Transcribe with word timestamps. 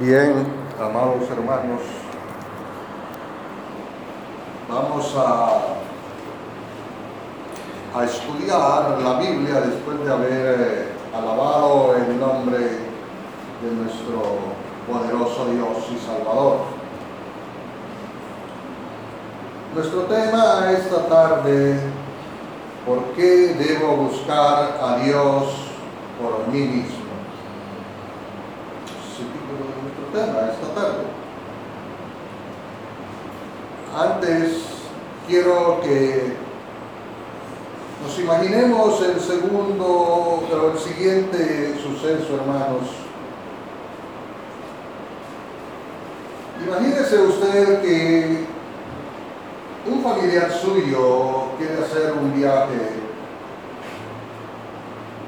Bien, 0.00 0.46
amados 0.80 1.28
hermanos, 1.28 1.80
vamos 4.68 5.12
a, 5.16 5.58
a 7.98 8.04
estudiar 8.04 9.00
la 9.02 9.18
Biblia 9.18 9.60
después 9.60 10.04
de 10.04 10.12
haber 10.12 10.60
eh, 10.60 10.92
alabado 11.12 11.96
el 11.96 12.20
nombre 12.20 12.58
de 12.58 13.70
nuestro 13.76 14.38
poderoso 14.86 15.46
Dios 15.46 15.78
y 15.92 15.98
Salvador. 16.06 16.58
Nuestro 19.74 20.02
tema 20.02 20.70
esta 20.70 21.08
tarde, 21.08 21.80
¿por 22.86 23.02
qué 23.16 23.56
debo 23.58 23.96
buscar 23.96 24.78
a 24.80 24.98
Dios 24.98 25.42
por 26.22 26.46
mí 26.52 26.60
mismo? 26.60 27.08
Es 29.10 29.20
el 29.20 29.26
título 29.26 29.78
tema 30.18 30.50
esta 30.50 30.74
tarde. 30.74 31.04
Antes 33.96 34.62
quiero 35.26 35.80
que 35.80 36.34
nos 38.04 38.18
imaginemos 38.18 39.02
el 39.02 39.20
segundo 39.20 39.84
o 39.86 40.72
el 40.72 40.78
siguiente 40.78 41.74
suceso, 41.82 42.34
hermanos. 42.34 42.88
Imagínese 46.66 47.18
usted 47.18 47.82
que 47.82 48.44
un 49.86 50.02
familiar 50.02 50.50
suyo 50.52 51.52
quiere 51.56 51.78
hacer 51.84 52.12
un 52.12 52.34
viaje 52.34 52.98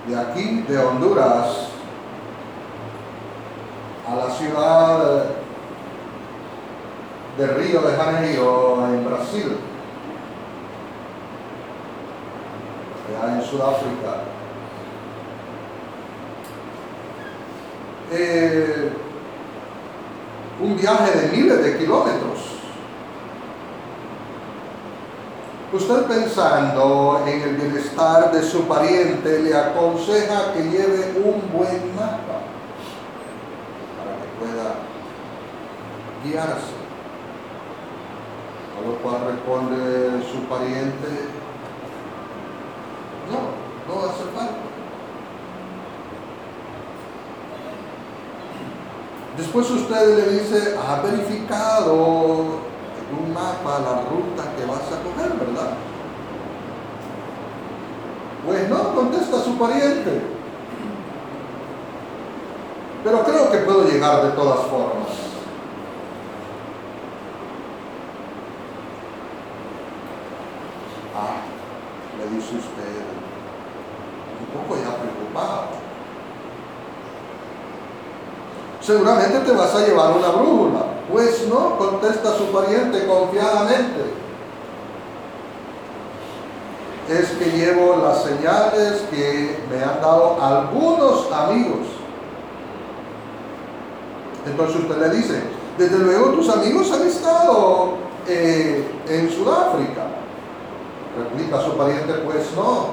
de 0.08 0.16
aquí, 0.16 0.64
de 0.68 0.78
Honduras, 0.78 1.69
a 4.10 4.16
la 4.16 4.30
ciudad 4.30 5.24
de 7.38 7.46
Río 7.46 7.80
de 7.82 7.96
Janeiro, 7.96 8.86
en 8.86 9.04
Brasil, 9.04 9.56
en 13.28 13.42
Sudáfrica. 13.42 14.22
Eh, 18.12 18.92
un 20.60 20.76
viaje 20.76 21.18
de 21.18 21.36
miles 21.36 21.64
de 21.64 21.78
kilómetros. 21.78 22.50
Usted 25.72 26.02
pensando 26.06 27.22
en 27.26 27.42
el 27.42 27.54
bienestar 27.54 28.32
de 28.32 28.42
su 28.42 28.64
pariente 28.64 29.38
le 29.38 29.56
aconseja 29.56 30.52
que 30.52 30.64
lleve 30.64 31.14
un 31.24 31.40
buen 31.52 31.94
mapa 31.94 32.40
para 33.96 34.16
que 34.16 34.26
pueda 34.40 34.74
guiarse. 36.24 36.78
A 38.76 38.88
lo 38.88 38.96
cual 38.96 39.32
responde 39.32 40.22
su 40.30 40.40
pariente, 40.48 41.08
no, 43.30 43.92
no 43.94 44.00
hace 44.08 44.24
falta. 44.34 44.70
Después 49.36 49.70
usted 49.70 50.16
le 50.16 50.38
dice, 50.38 50.76
ha 50.76 51.00
verificado 51.00 52.60
en 52.98 53.24
un 53.24 53.32
mapa 53.32 53.78
la 53.78 54.02
ruta 54.02 54.54
que 54.56 54.66
vas 54.66 54.82
a 54.92 55.02
coger, 55.02 55.38
¿verdad? 55.38 55.72
Pues 58.46 58.68
no, 58.68 58.94
contesta 58.94 59.40
su 59.40 59.56
pariente. 59.56 60.22
Pero 63.04 63.24
creo 63.24 63.50
que 63.50 63.58
puedo 63.58 63.84
llegar 63.84 64.22
de 64.22 64.30
todas 64.32 64.60
formas. 64.66 65.08
Ah, 71.16 71.40
le 72.18 72.36
dice 72.36 72.56
usted, 72.56 73.04
un 74.40 74.60
poco 74.60 74.76
ya 74.82 74.96
preocupado. 74.96 75.80
Seguramente 78.80 79.40
te 79.40 79.52
vas 79.52 79.74
a 79.74 79.86
llevar 79.86 80.16
una 80.16 80.28
brújula. 80.28 80.84
Pues 81.10 81.46
no, 81.48 81.76
contesta 81.76 82.34
su 82.36 82.46
pariente 82.46 83.06
confiadamente. 83.06 84.20
Es 87.08 87.30
que 87.30 87.50
llevo 87.50 87.96
las 87.96 88.22
señales 88.22 89.02
que 89.10 89.58
me 89.68 89.82
han 89.82 90.00
dado 90.00 90.38
algunos 90.40 91.30
amigos. 91.32 91.88
Entonces 94.46 94.76
usted 94.76 94.96
le 94.96 95.16
dice, 95.16 95.42
desde 95.76 95.98
luego 95.98 96.30
tus 96.30 96.48
amigos 96.48 96.90
han 96.92 97.06
estado 97.06 97.94
eh, 98.28 98.84
en 99.08 99.30
Sudáfrica. 99.30 100.06
Replica 101.18 101.60
su 101.60 101.76
pariente, 101.76 102.12
pues 102.24 102.50
no, 102.54 102.90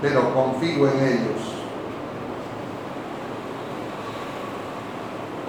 pero 0.00 0.32
confío 0.32 0.88
en 0.88 1.06
ellos. 1.06 1.53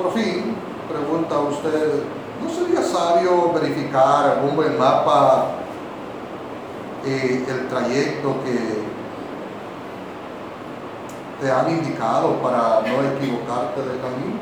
Por 0.05 0.13
fin, 0.13 0.55
pregunta 0.87 1.39
usted, 1.39 2.03
¿no 2.39 2.47
sería 2.47 2.83
sabio 2.83 3.51
verificar 3.53 4.39
un 4.47 4.55
buen 4.55 4.77
mapa 4.77 5.47
eh, 7.03 7.43
el 7.49 7.67
trayecto 7.67 8.35
que 8.43 8.83
te 11.41 11.51
han 11.51 11.71
indicado 11.71 12.33
para 12.33 12.81
no 12.81 13.01
equivocarte 13.15 13.81
de 13.81 13.99
camino? 13.99 14.39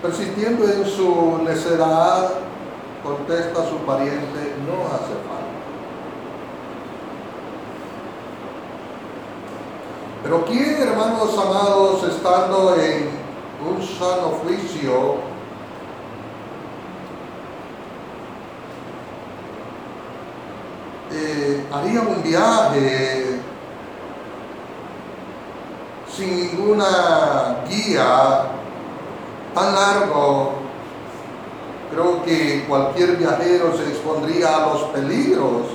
Persistiendo 0.00 0.64
en 0.68 0.86
su 0.86 1.40
necedad, 1.42 2.34
contesta 3.02 3.68
su 3.68 3.78
pariente, 3.78 4.54
no 4.64 4.94
hace 4.94 5.14
falta. 5.26 5.33
Pero 10.24 10.42
¿quién, 10.46 10.80
hermanos 10.80 11.36
amados, 11.36 12.02
estando 12.04 12.74
en 12.76 13.10
un 13.62 13.86
sano 13.86 14.38
juicio, 14.42 15.16
eh, 21.12 21.66
haría 21.70 22.00
un 22.00 22.22
viaje 22.22 23.38
sin 26.10 26.36
ninguna 26.40 27.58
guía 27.68 28.46
tan 29.54 29.74
largo? 29.74 30.54
Creo 31.92 32.24
que 32.24 32.64
cualquier 32.66 33.18
viajero 33.18 33.76
se 33.76 33.90
expondría 33.90 34.56
a 34.56 34.68
los 34.68 34.84
peligros 34.84 35.66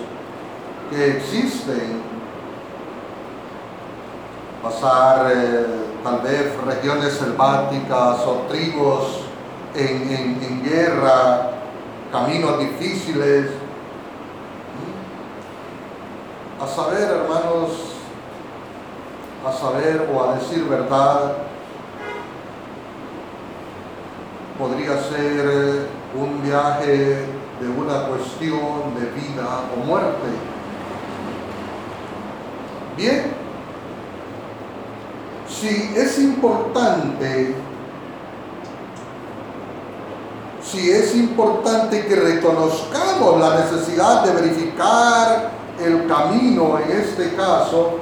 que 0.90 1.18
existen 1.18 2.09
pasar 4.64 5.32
eh, 5.32 5.66
tal 6.04 6.20
vez 6.22 6.54
regiones 6.66 7.14
selváticas 7.14 8.20
o 8.26 8.46
tribus 8.50 9.22
en, 9.76 10.10
en- 10.12 10.44
en 10.44 10.64
guerra, 10.64 11.52
caminos 12.12 12.60
difíciles. 12.60 13.46
¿Mm? 14.76 16.64
A 16.64 16.68
saber, 16.68 17.04
hermanos, 17.10 17.72
a 19.48 19.52
saber 19.54 20.10
o 20.14 20.24
a 20.24 20.36
decir 20.36 20.66
verdad, 20.66 21.34
podría 24.58 24.98
ser 25.02 25.46
eh, 25.50 25.88
un 26.20 26.42
viaje 26.44 27.26
de 27.62 27.68
una 27.78 28.08
cuestión 28.08 28.94
de 29.00 29.06
vida 29.12 29.62
o 29.74 29.86
muerte. 29.86 30.28
Bien, 32.98 33.34
si 35.60 35.94
es 35.94 36.18
importante, 36.20 37.54
si 40.64 40.90
es 40.90 41.16
importante 41.16 42.06
que 42.06 42.16
reconozcamos 42.16 43.40
la 43.40 43.60
necesidad 43.60 44.24
de 44.24 44.34
verificar 44.42 45.52
el 45.84 46.08
camino 46.08 46.80
en 46.80 46.92
este 46.92 47.36
caso, 47.36 48.00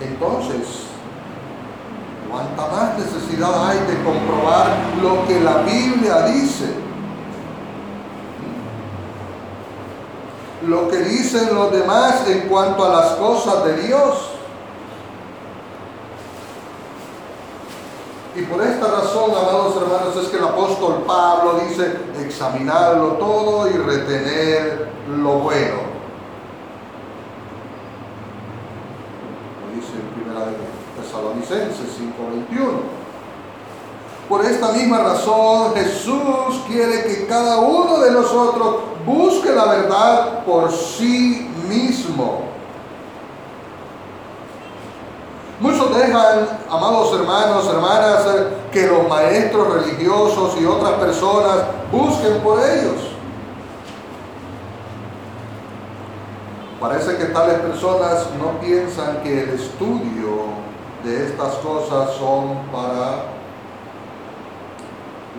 entonces, 0.00 0.84
¿cuánta 2.30 2.66
más 2.68 2.98
necesidad 2.98 3.68
hay 3.68 3.78
de 3.78 4.02
comprobar 4.04 4.66
lo 5.02 5.26
que 5.26 5.40
la 5.40 5.62
Biblia 5.62 6.26
dice? 6.26 6.85
lo 10.66 10.88
que 10.88 10.98
dicen 10.98 11.54
los 11.54 11.70
demás 11.72 12.26
en 12.28 12.48
cuanto 12.48 12.84
a 12.84 12.88
las 12.88 13.12
cosas 13.12 13.64
de 13.64 13.82
Dios. 13.82 14.30
Y 18.34 18.42
por 18.42 18.62
esta 18.62 18.86
razón, 18.88 19.30
amados 19.30 19.76
hermanos, 19.76 20.16
es 20.22 20.28
que 20.28 20.36
el 20.36 20.44
apóstol 20.44 21.04
Pablo 21.06 21.60
dice, 21.66 21.96
examinarlo 22.22 23.12
todo 23.12 23.70
y 23.70 23.72
retener 23.74 24.90
lo 25.08 25.38
bueno. 25.38 25.96
Lo 29.62 29.74
dice 29.74 29.92
en 29.94 30.08
primera 30.20 30.46
de 30.46 30.56
Tesalonicenses 31.00 31.96
5:21. 31.96 33.06
Por 34.28 34.44
esta 34.44 34.72
misma 34.72 34.98
razón, 34.98 35.72
Jesús 35.74 36.62
quiere 36.66 37.04
que 37.04 37.26
cada 37.26 37.58
uno 37.58 38.00
de 38.00 38.10
nosotros 38.10 38.95
busque 39.06 39.54
la 39.54 39.64
verdad 39.66 40.44
por 40.44 40.70
sí 40.70 41.48
mismo. 41.68 42.42
Muchos 45.58 45.96
dejan, 45.96 46.46
amados 46.68 47.18
hermanos, 47.18 47.66
hermanas, 47.66 48.26
que 48.70 48.88
los 48.88 49.08
maestros 49.08 49.72
religiosos 49.72 50.60
y 50.60 50.66
otras 50.66 50.92
personas 50.94 51.62
busquen 51.90 52.40
por 52.40 52.58
ellos. 52.58 53.12
Parece 56.78 57.16
que 57.16 57.24
tales 57.26 57.60
personas 57.60 58.26
no 58.38 58.60
piensan 58.60 59.22
que 59.22 59.44
el 59.44 59.50
estudio 59.50 60.66
de 61.04 61.26
estas 61.26 61.54
cosas 61.54 62.10
son 62.18 62.58
para 62.70 63.24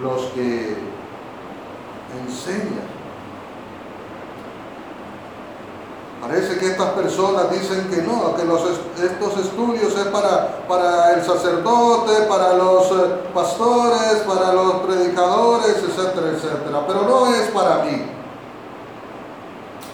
los 0.02 0.24
que 0.34 0.78
enseñan. 2.26 2.97
Parece 6.28 6.58
que 6.58 6.66
estas 6.66 6.90
personas 6.90 7.50
dicen 7.52 7.88
que 7.90 8.02
no, 8.02 8.36
que 8.36 8.42
estos 8.42 9.46
estudios 9.46 9.96
es 9.98 10.08
para, 10.08 10.58
para 10.68 11.14
el 11.14 11.24
sacerdote, 11.24 12.24
para 12.28 12.54
los 12.54 12.92
eh, 12.92 13.22
pastores, 13.34 14.24
para 14.28 14.52
los 14.52 14.74
predicadores, 14.82 15.78
etcétera, 15.78 16.32
etcétera. 16.36 16.86
Pero 16.86 17.04
no 17.04 17.34
es 17.34 17.50
para 17.52 17.86
mí. 17.86 18.08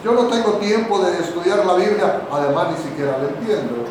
Yo 0.04 0.14
no 0.14 0.24
tengo 0.24 0.54
tiempo 0.54 1.00
de 1.00 1.20
estudiar 1.20 1.64
la 1.66 1.76
Biblia, 1.76 2.22
además 2.32 2.68
ni 2.72 2.84
siquiera 2.90 3.20
la 3.20 3.30
entiendo. 3.30 3.86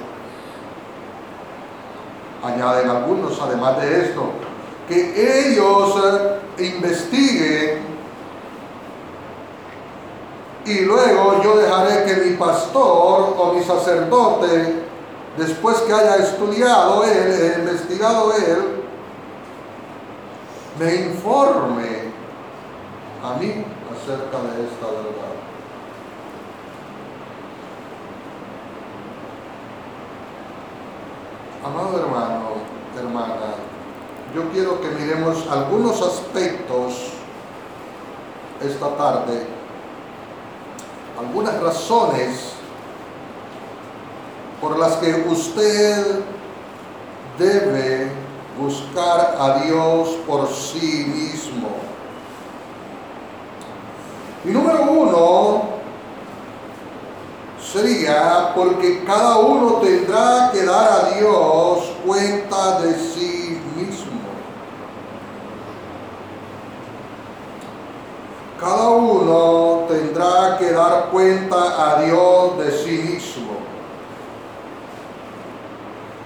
Añaden 2.43 2.91
algunos, 2.91 3.41
además 3.41 3.81
de 3.81 4.03
esto, 4.03 4.33
que 4.89 5.53
ellos 5.53 5.95
eh, 6.59 6.65
investiguen 6.75 7.92
y 10.65 10.81
luego 10.81 11.43
yo 11.43 11.57
dejaré 11.57 12.05
que 12.05 12.21
mi 12.25 12.37
pastor 12.37 13.35
o 13.39 13.53
mi 13.55 13.63
sacerdote, 13.63 14.83
después 15.37 15.79
que 15.79 15.93
haya 15.93 16.17
estudiado 16.17 17.05
él, 17.05 17.55
investigado 17.59 18.33
él, 18.35 18.83
me 20.79 20.95
informe 20.95 22.13
a 23.23 23.39
mí 23.39 23.65
acerca 23.91 24.39
de 24.39 24.65
esta 24.65 24.87
verdad. 24.87 25.33
Amado 31.65 31.99
hermano, 31.99 32.49
hermana, 32.99 33.55
yo 34.35 34.49
quiero 34.51 34.81
que 34.81 34.89
miremos 34.89 35.47
algunos 35.49 36.03
aspectos 36.03 37.13
esta 38.61 38.97
tarde, 38.97 39.47
algunas 41.23 41.61
razones 41.61 42.53
por 44.61 44.79
las 44.79 44.95
que 44.97 45.25
usted 45.29 46.21
debe 47.39 48.11
buscar 48.59 49.37
a 49.39 49.65
Dios 49.65 50.09
por 50.27 50.49
sí 50.49 51.07
mismo. 51.07 51.69
Y 54.45 54.49
número 54.49 54.83
uno 54.91 55.63
sería 57.73 58.53
porque 58.55 59.05
cada 59.05 59.39
uno 59.39 59.77
tendrá 59.77 60.51
que 60.53 60.65
dar 60.65 60.89
a 60.93 61.11
Dios 61.11 61.93
cuenta 62.05 62.81
de 62.81 62.95
sí 62.95 63.61
mismo. 63.77 64.21
Cada 68.61 68.91
uno 68.91 69.72
tendrá 69.93 70.57
que 70.59 70.73
dar 70.73 71.11
cuenta 71.11 71.57
a 71.57 72.03
Dios 72.03 72.59
de 72.59 72.71
sí 72.73 72.91
mismo. 72.91 73.53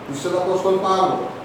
Dice 0.08 0.28
el 0.28 0.36
apóstol 0.36 0.80
Pablo. 0.80 1.36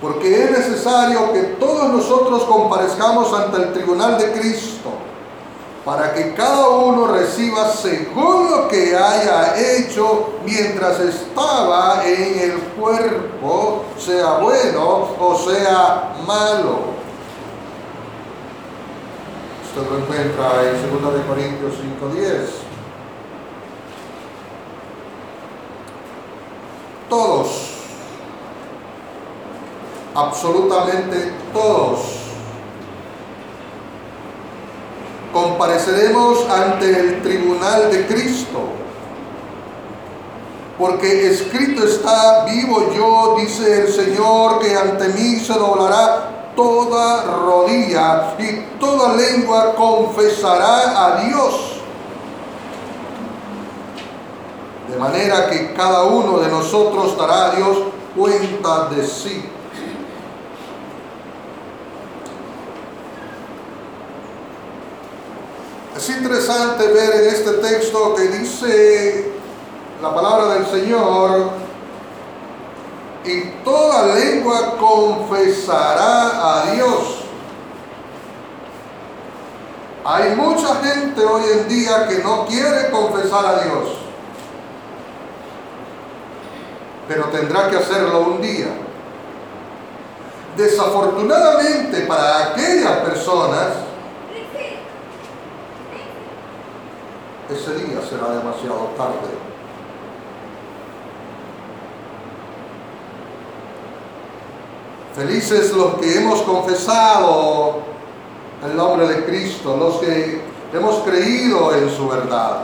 Porque 0.00 0.44
es 0.44 0.50
necesario 0.50 1.32
que 1.32 1.42
todos 1.58 1.92
nosotros 1.92 2.44
comparezcamos 2.44 3.32
ante 3.34 3.58
el 3.58 3.72
tribunal 3.72 4.16
de 4.16 4.32
Cristo 4.32 4.90
para 5.84 6.12
que 6.14 6.34
cada 6.34 6.68
uno 6.68 7.06
reciba 7.08 7.70
según 7.70 8.50
lo 8.50 8.68
que 8.68 8.94
haya 8.96 9.54
hecho 9.58 10.34
mientras 10.44 11.00
estaba 11.00 12.02
en 12.04 12.38
el 12.38 12.58
cuerpo, 12.78 13.84
sea 13.98 14.38
bueno 14.38 15.08
o 15.18 15.38
sea 15.38 16.14
malo 16.26 16.97
lo 19.76 19.98
encuentra 19.98 20.62
en 20.70 21.02
2 21.02 21.14
de 21.14 21.22
Corintios 21.26 21.74
5:10. 21.74 22.50
Todos, 27.08 27.70
absolutamente 30.14 31.32
todos, 31.52 32.00
compareceremos 35.32 36.48
ante 36.50 37.00
el 37.00 37.22
tribunal 37.22 37.90
de 37.90 38.06
Cristo. 38.06 38.60
Porque 40.78 41.30
escrito 41.30 41.84
está, 41.84 42.44
vivo 42.44 42.92
yo, 42.94 43.36
dice 43.38 43.86
el 43.86 43.92
Señor, 43.92 44.60
que 44.60 44.76
ante 44.76 45.08
mí 45.08 45.40
se 45.40 45.54
doblará 45.54 46.27
toda 46.58 47.22
rodilla 47.22 48.34
y 48.36 48.80
toda 48.80 49.14
lengua 49.14 49.76
confesará 49.76 51.04
a 51.04 51.20
Dios. 51.22 51.80
De 54.90 54.96
manera 54.98 55.48
que 55.48 55.72
cada 55.74 56.02
uno 56.02 56.40
de 56.40 56.48
nosotros 56.48 57.16
dará 57.16 57.52
a 57.52 57.54
Dios 57.54 57.78
cuenta 58.16 58.88
de 58.88 59.06
sí. 59.06 59.44
Es 65.96 66.10
interesante 66.10 66.88
ver 66.88 67.22
en 67.22 67.28
este 67.28 67.52
texto 67.52 68.16
que 68.16 68.22
dice 68.22 69.30
la 70.02 70.12
palabra 70.12 70.54
del 70.54 70.66
Señor, 70.66 71.67
y 73.24 73.40
toda 73.64 74.14
lengua 74.14 74.76
confesará 74.78 76.60
a 76.60 76.70
Dios. 76.72 77.24
Hay 80.04 80.34
mucha 80.36 80.76
gente 80.76 81.22
hoy 81.22 81.42
en 81.52 81.68
día 81.68 82.08
que 82.08 82.18
no 82.18 82.46
quiere 82.46 82.90
confesar 82.90 83.44
a 83.44 83.62
Dios, 83.62 83.88
pero 87.06 87.24
tendrá 87.26 87.68
que 87.68 87.76
hacerlo 87.76 88.20
un 88.20 88.40
día. 88.40 88.68
Desafortunadamente 90.56 92.00
para 92.02 92.46
aquellas 92.46 92.98
personas, 93.00 93.68
ese 97.50 97.74
día 97.74 98.00
será 98.08 98.30
demasiado 98.30 98.90
tarde. 98.96 99.47
Felices 105.18 105.72
los 105.72 105.94
que 105.94 106.16
hemos 106.16 106.42
confesado 106.42 107.78
el 108.64 108.76
nombre 108.76 109.08
de 109.08 109.24
Cristo, 109.24 109.76
los 109.76 109.96
que 109.96 110.40
hemos 110.72 110.98
creído 110.98 111.74
en 111.74 111.90
su 111.90 112.08
verdad. 112.08 112.60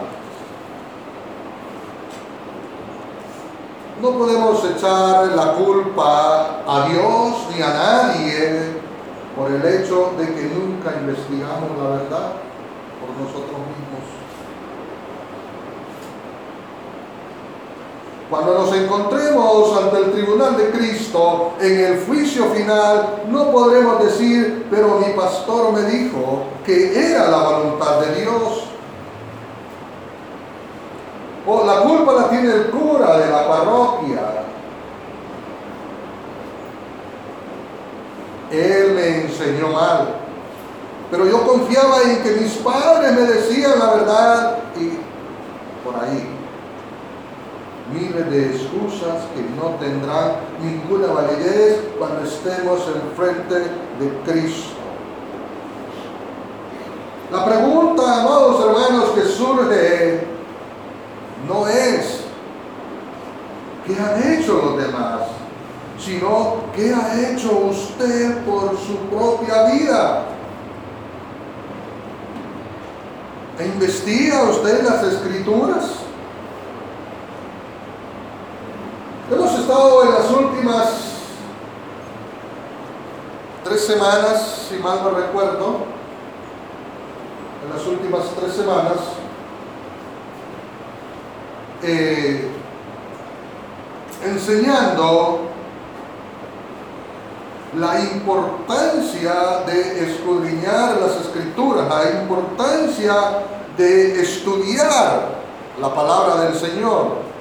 No 4.00 4.10
podemos 4.12 4.64
echar 4.66 5.26
la 5.34 5.54
culpa 5.54 6.60
a 6.64 6.88
Dios 6.88 7.34
ni 7.52 7.60
a 7.60 7.74
nadie 7.74 8.74
por 9.36 9.50
el 9.50 9.64
hecho 9.66 10.12
de 10.16 10.26
que 10.26 10.42
nunca 10.44 10.94
investigamos 11.00 11.76
la 11.76 11.88
verdad 11.88 12.32
por 13.00 13.10
nosotros 13.20 13.50
mismos. 13.50 13.73
Cuando 18.30 18.54
nos 18.54 18.74
encontremos 18.74 19.82
ante 19.82 19.98
el 19.98 20.12
tribunal 20.12 20.56
de 20.56 20.70
Cristo 20.70 21.52
en 21.60 21.78
el 21.78 22.06
juicio 22.06 22.46
final, 22.46 23.24
no 23.28 23.50
podremos 23.50 24.02
decir, 24.02 24.66
pero 24.70 24.98
mi 24.98 25.12
pastor 25.12 25.72
me 25.72 25.82
dijo 25.82 26.44
que 26.64 27.10
era 27.12 27.30
la 27.30 27.36
voluntad 27.36 28.00
de 28.00 28.22
Dios. 28.22 28.64
O 31.46 31.64
la 31.66 31.80
culpa 31.80 32.12
la 32.14 32.30
tiene 32.30 32.50
el 32.50 32.70
cura 32.70 33.18
de 33.18 33.30
la 33.30 33.46
parroquia. 33.46 34.20
Él 38.50 38.92
me 38.94 39.22
enseñó 39.22 39.68
mal. 39.68 40.14
Pero 41.10 41.26
yo 41.26 41.46
confiaba 41.46 42.02
en 42.02 42.22
que 42.22 42.30
mis 42.40 42.52
padres 42.54 43.12
me 43.12 43.22
decían 43.22 43.78
la 43.78 43.94
verdad 43.94 44.58
y 44.76 44.93
miles 47.92 48.30
de 48.30 48.46
excusas 48.46 49.24
que 49.34 49.42
no 49.56 49.76
tendrán 49.78 50.36
ninguna 50.62 51.08
validez 51.08 51.80
cuando 51.98 52.24
estemos 52.24 52.80
enfrente 52.88 53.54
de 53.98 54.08
Cristo. 54.24 54.74
La 57.30 57.44
pregunta, 57.44 58.20
amados 58.20 58.64
hermanos, 58.64 59.10
que 59.10 59.22
surge 59.22 60.26
no 61.48 61.66
es 61.66 62.20
qué 63.86 63.96
han 64.00 64.32
hecho 64.32 64.62
los 64.64 64.86
demás, 64.86 65.20
sino 65.98 66.56
qué 66.74 66.94
ha 66.94 67.30
hecho 67.30 67.50
usted 67.70 68.38
por 68.44 68.76
su 68.78 68.96
propia 69.10 69.64
vida. 69.72 70.24
¿E 73.58 73.66
¿Investiga 73.66 74.44
usted 74.44 74.82
las 74.82 75.02
escrituras? 75.02 76.04
Hemos 79.30 79.53
estado 79.64 80.04
en 80.04 80.12
las 80.12 80.30
últimas 80.30 80.88
tres 83.64 83.86
semanas, 83.86 84.66
si 84.68 84.76
mal 84.76 85.00
no 85.02 85.10
recuerdo, 85.12 85.76
en 87.64 87.72
las 87.74 87.86
últimas 87.86 88.24
tres 88.38 88.52
semanas, 88.52 88.98
eh, 91.82 92.50
enseñando 94.22 95.48
la 97.78 98.00
importancia 98.00 99.62
de 99.66 100.10
escudriñar 100.10 100.98
las 101.00 101.22
escrituras, 101.22 101.88
la 101.88 102.20
importancia 102.20 103.14
de 103.78 104.20
estudiar 104.20 105.28
la 105.80 105.94
palabra 105.94 106.42
del 106.42 106.54
Señor. 106.54 107.33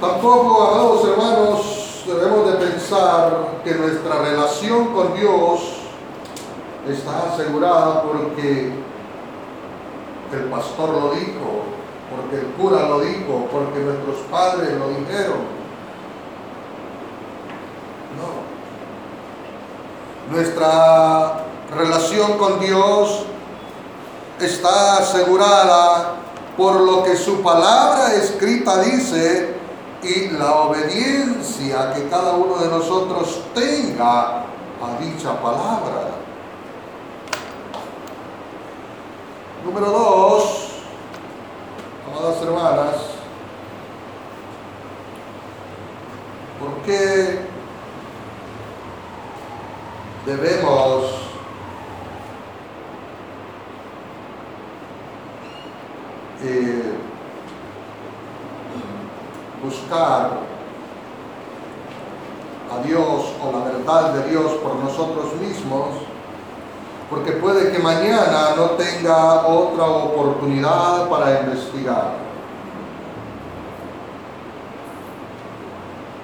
Tampoco, 0.00 0.62
amados 0.62 1.08
hermanos, 1.08 2.04
debemos 2.06 2.52
de 2.52 2.66
pensar 2.66 3.60
que 3.64 3.74
nuestra 3.76 4.18
relación 4.18 4.92
con 4.92 5.14
Dios 5.14 5.60
está 6.86 7.32
asegurada 7.32 8.02
porque 8.02 8.72
el 10.34 10.44
pastor 10.50 10.90
lo 10.90 11.14
dijo, 11.14 11.62
porque 12.10 12.36
el 12.36 12.46
cura 12.58 12.88
lo 12.88 13.00
dijo, 13.00 13.48
porque 13.50 13.80
nuestros 13.80 14.16
padres 14.30 14.72
lo 14.78 14.88
dijeron. 14.88 15.56
No. 18.18 18.44
Nuestra 20.36 21.46
relación 21.74 22.36
con 22.36 22.60
Dios 22.60 23.24
está 24.40 24.98
asegurada 24.98 26.16
por 26.54 26.82
lo 26.82 27.02
que 27.02 27.16
su 27.16 27.40
palabra 27.40 28.14
escrita 28.14 28.82
dice 28.82 29.56
y 30.06 30.28
la 30.38 30.54
obediencia 30.54 31.92
que 31.92 32.08
cada 32.08 32.34
uno 32.36 32.56
de 32.58 32.68
nosotros 32.68 33.42
tenga 33.54 34.38
a 34.38 34.98
dicha 35.00 35.40
palabra. 35.40 36.10
Número 39.64 39.86
dos, 39.86 40.68
amadas 42.08 42.42
hermanas, 42.42 42.94
¿por 46.60 46.82
qué 46.84 47.40
debemos 50.24 51.10
eh, 56.44 56.92
buscar 59.66 60.30
a 62.72 62.86
Dios 62.86 63.34
o 63.42 63.52
la 63.52 63.64
verdad 63.64 64.14
de 64.14 64.30
Dios 64.30 64.52
por 64.62 64.76
nosotros 64.76 65.34
mismos, 65.40 65.88
porque 67.10 67.32
puede 67.32 67.72
que 67.72 67.78
mañana 67.78 68.54
no 68.56 68.70
tenga 68.70 69.46
otra 69.46 69.84
oportunidad 69.84 71.08
para 71.08 71.40
investigar. 71.40 72.26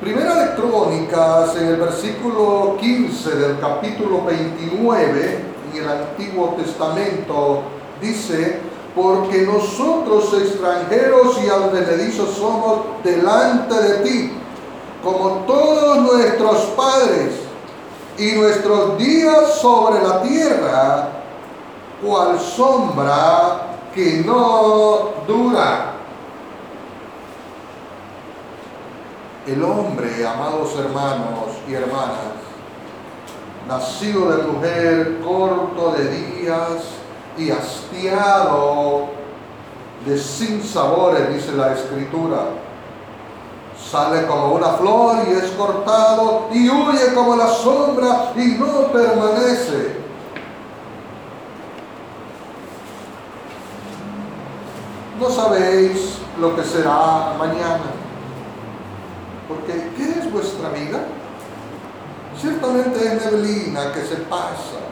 Primera 0.00 0.32
electrónicas 0.32 1.56
en 1.56 1.66
el 1.68 1.76
versículo 1.76 2.76
15 2.80 3.36
del 3.36 3.60
capítulo 3.60 4.24
29 4.24 5.44
en 5.72 5.82
el 5.82 5.88
Antiguo 5.88 6.56
Testamento 6.58 7.62
dice, 8.00 8.71
porque 8.94 9.42
nosotros 9.42 10.32
extranjeros 10.34 11.38
y 11.42 11.48
advenedizos 11.48 12.36
somos 12.36 12.80
delante 13.02 13.74
de 13.74 13.94
ti, 14.04 14.32
como 15.02 15.44
todos 15.46 15.98
nuestros 15.98 16.58
padres, 16.76 17.42
y 18.18 18.32
nuestros 18.32 18.98
días 18.98 19.54
sobre 19.60 20.02
la 20.02 20.22
tierra, 20.22 21.08
cual 22.04 22.38
sombra 22.38 23.78
que 23.94 24.22
no 24.24 25.10
dura. 25.26 25.92
El 29.46 29.62
hombre, 29.64 30.26
amados 30.26 30.76
hermanos 30.78 31.56
y 31.68 31.74
hermanas, 31.74 32.36
nacido 33.66 34.30
de 34.30 34.42
mujer, 34.44 35.20
corto 35.24 35.92
de 35.92 36.08
días, 36.08 36.82
y 37.38 37.50
hastiado 37.50 39.08
de 40.06 40.18
sin 40.18 40.62
sabores, 40.62 41.32
dice 41.34 41.52
la 41.52 41.72
escritura. 41.72 42.46
Sale 43.90 44.26
como 44.26 44.54
una 44.54 44.68
flor 44.68 45.18
y 45.28 45.32
es 45.32 45.50
cortado 45.52 46.48
y 46.52 46.68
huye 46.68 47.14
como 47.14 47.36
la 47.36 47.48
sombra 47.48 48.32
y 48.36 48.46
no 48.58 48.92
permanece. 48.92 50.02
No 55.20 55.30
sabéis 55.30 56.18
lo 56.40 56.56
que 56.56 56.64
será 56.64 57.34
mañana. 57.38 57.92
Porque 59.48 59.90
¿qué 59.96 60.18
es 60.20 60.32
vuestra 60.32 60.70
vida? 60.70 61.00
Ciertamente 62.40 63.04
es 63.04 63.24
neblina 63.24 63.92
que 63.92 64.00
se 64.02 64.16
pasa 64.16 64.91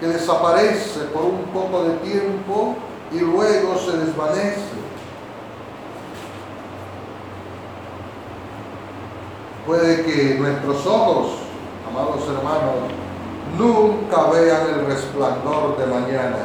que 0.00 0.06
desaparece 0.06 1.00
por 1.12 1.24
un 1.24 1.42
poco 1.52 1.84
de 1.84 1.96
tiempo 1.98 2.74
y 3.12 3.18
luego 3.18 3.76
se 3.76 3.98
desvanece. 3.98 4.80
Puede 9.66 10.02
que 10.04 10.36
nuestros 10.38 10.86
ojos, 10.86 11.32
amados 11.86 12.22
hermanos, 12.26 12.90
nunca 13.58 14.30
vean 14.30 14.62
el 14.70 14.86
resplandor 14.86 15.76
de 15.76 15.86
mañana. 15.86 16.38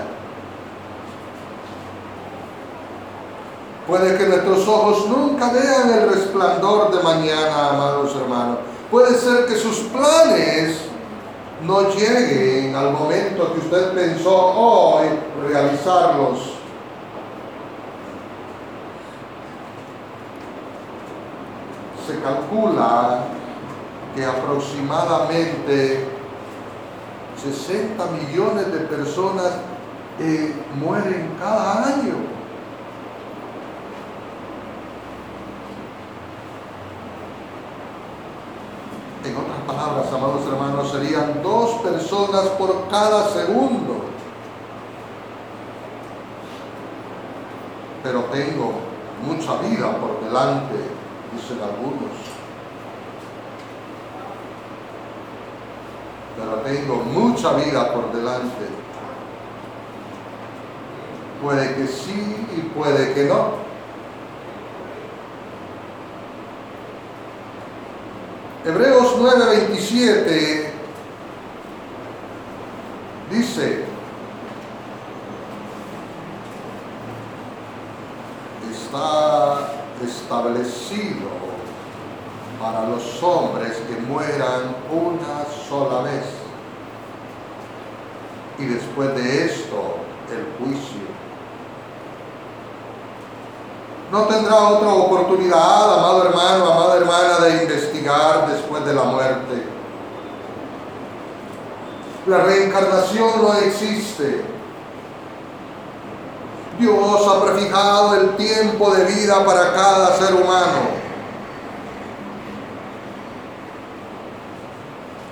Puede 3.88 4.18
que 4.18 4.26
nuestros 4.26 4.68
ojos 4.68 5.08
nunca 5.08 5.52
vean 5.54 5.90
el 5.92 6.10
resplandor 6.10 6.92
de 6.92 7.04
mañana, 7.04 7.70
amados 7.70 8.16
hermanos. 8.16 8.58
Puede 8.92 9.16
ser 9.16 9.46
que 9.46 9.56
sus 9.56 9.78
planes 9.78 10.85
no 11.64 11.90
lleguen 11.90 12.76
al 12.76 12.92
momento 12.92 13.54
que 13.54 13.60
usted 13.60 13.94
pensó 13.94 14.36
hoy 14.36 15.08
realizarlos. 15.48 16.54
Se 22.06 22.20
calcula 22.20 23.24
que 24.16 24.26
aproximadamente 24.26 26.08
60 27.42 28.06
millones 28.12 28.72
de 28.72 28.80
personas 28.80 29.54
eh, 30.20 30.54
mueren 30.80 31.36
cada 31.40 31.86
año 31.86 32.25
palabras, 39.34 40.12
amados 40.14 40.46
hermanos, 40.46 40.92
serían 40.92 41.42
dos 41.42 41.82
personas 41.82 42.48
por 42.58 42.88
cada 42.90 43.28
segundo. 43.30 44.06
Pero 48.04 48.26
tengo 48.26 48.74
mucha 49.26 49.56
vida 49.62 49.98
por 49.98 50.24
delante, 50.24 50.76
dicen 51.34 51.60
algunos. 51.64 52.12
Pero 56.38 56.56
tengo 56.58 56.96
mucha 56.98 57.54
vida 57.54 57.94
por 57.94 58.12
delante. 58.12 58.68
Puede 61.42 61.76
que 61.76 61.88
sí 61.88 62.48
y 62.56 62.62
puede 62.78 63.14
que 63.14 63.24
no. 63.24 63.66
Hebreos 68.66 68.95
9:27 69.20 70.70
dice, 73.32 73.86
establecido 80.04 81.30
para 82.62 82.88
los 82.90 83.22
hombres 83.22 83.78
que 83.88 83.98
mueran 84.02 84.76
una 84.92 85.46
sola 85.68 86.02
vez. 86.02 86.26
Y 88.58 88.66
después 88.66 89.14
de 89.16 89.46
esto, 89.46 89.98
el 90.32 90.66
juicio. 90.66 91.06
No 94.12 94.25
tendrá 94.36 94.70
otra 94.70 94.90
oportunidad, 94.90 95.98
amado 95.98 96.26
hermano, 96.26 96.72
amada 96.72 96.98
hermana, 96.98 97.40
de 97.46 97.64
investigar 97.64 98.48
después 98.50 98.86
de 98.86 98.94
la 98.94 99.04
muerte. 99.04 99.64
La 102.28 102.40
reencarnación 102.40 103.42
no 103.42 103.54
existe. 103.54 104.44
Dios 106.80 107.28
ha 107.28 107.46
prefijado 107.46 108.16
el 108.16 108.36
tiempo 108.36 108.94
de 108.94 109.06
vida 109.06 109.46
para 109.46 109.74
cada 109.74 110.18
ser 110.18 110.34
humano. 110.34 111.06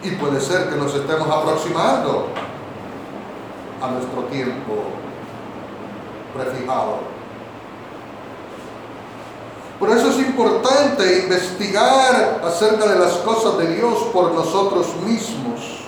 Y 0.03 0.11
puede 0.11 0.39
ser 0.39 0.69
que 0.69 0.75
nos 0.75 0.93
estemos 0.93 1.27
aproximando 1.29 2.27
a 3.81 3.87
nuestro 3.87 4.23
tiempo 4.23 4.83
prefijado. 6.33 7.12
Por 9.79 9.89
eso 9.89 10.09
es 10.09 10.19
importante 10.19 11.23
investigar 11.23 12.41
acerca 12.45 12.85
de 12.87 12.99
las 12.99 13.13
cosas 13.17 13.57
de 13.57 13.75
Dios 13.75 13.97
por 14.13 14.31
nosotros 14.31 14.87
mismos. 15.05 15.83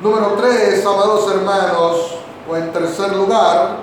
Número 0.00 0.34
tres, 0.38 0.84
amados 0.84 1.30
hermanos, 1.30 2.16
o 2.48 2.56
en 2.56 2.72
tercer 2.72 3.14
lugar, 3.16 3.78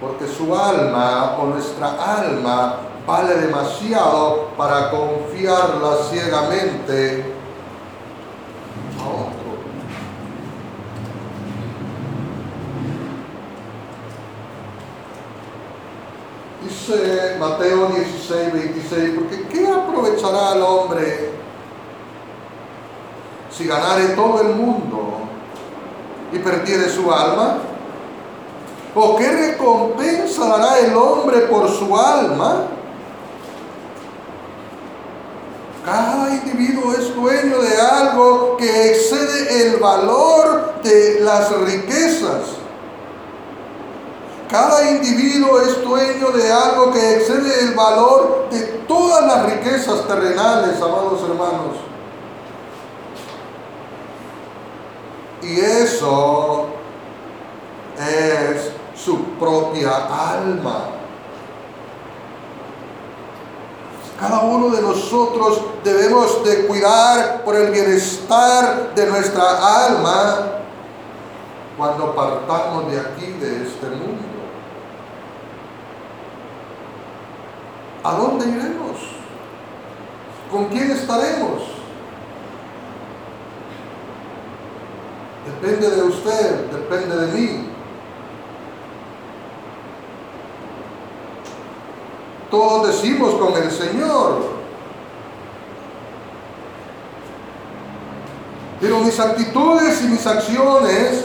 porque 0.00 0.26
su 0.26 0.54
alma 0.54 1.36
o 1.38 1.46
nuestra 1.46 1.88
alma 2.18 2.76
vale 3.06 3.34
demasiado 3.36 4.48
para 4.56 4.90
confiarla 4.90 5.96
ciegamente 6.10 7.24
a 9.00 9.08
otro. 9.08 9.38
Mateo 17.38 17.88
16, 17.88 18.52
26, 18.52 19.10
porque 19.14 19.46
¿qué 19.48 19.68
aprovechará 19.68 20.54
el 20.54 20.62
hombre 20.62 21.32
si 23.50 23.66
ganare 23.66 24.08
todo 24.16 24.40
el 24.40 24.54
mundo 24.54 25.18
y 26.32 26.38
perdiere 26.38 26.88
su 26.88 27.12
alma? 27.12 27.58
¿O 28.94 29.16
qué 29.16 29.30
recompensa 29.30 30.46
dará 30.46 30.78
el 30.78 30.96
hombre 30.96 31.40
por 31.40 31.68
su 31.68 31.94
alma? 31.94 32.62
Cada 35.84 36.30
individuo 36.30 36.94
es 36.94 37.14
dueño 37.14 37.60
de 37.60 37.80
algo 37.80 38.56
que 38.56 38.90
excede 38.92 39.66
el 39.66 39.76
valor 39.76 40.80
de 40.82 41.20
las 41.20 41.50
riquezas. 41.50 42.57
Cada 44.50 44.90
individuo 44.90 45.60
es 45.60 45.82
dueño 45.84 46.30
de 46.30 46.50
algo 46.50 46.90
que 46.90 47.16
excede 47.16 47.64
el 47.64 47.74
valor 47.74 48.48
de 48.50 48.60
todas 48.88 49.26
las 49.26 49.52
riquezas 49.52 50.06
terrenales, 50.08 50.80
amados 50.80 51.22
hermanos. 51.22 51.76
Y 55.42 55.60
eso 55.60 56.66
es 57.98 58.72
su 58.98 59.22
propia 59.38 59.90
alma. 60.30 60.90
Cada 64.18 64.40
uno 64.40 64.70
de 64.70 64.80
nosotros 64.82 65.60
debemos 65.84 66.42
de 66.44 66.66
cuidar 66.66 67.44
por 67.44 67.54
el 67.54 67.70
bienestar 67.70 68.94
de 68.94 69.06
nuestra 69.06 69.86
alma 69.86 70.58
cuando 71.76 72.14
partamos 72.14 72.90
de 72.90 72.98
aquí, 72.98 73.26
de 73.32 73.62
este 73.62 73.86
mundo. 73.86 74.27
¿A 78.04 78.12
dónde 78.12 78.46
iremos? 78.46 78.96
¿Con 80.50 80.66
quién 80.66 80.90
estaremos? 80.90 81.62
Depende 85.44 85.90
de 85.90 86.02
usted, 86.02 86.66
depende 86.70 87.16
de 87.16 87.32
mí. 87.32 87.68
Todos 92.50 92.86
decimos 92.88 93.34
con 93.34 93.62
el 93.62 93.70
Señor. 93.70 94.58
Pero 98.80 99.00
mis 99.00 99.18
actitudes 99.18 100.00
y 100.02 100.04
mis 100.08 100.26
acciones 100.26 101.24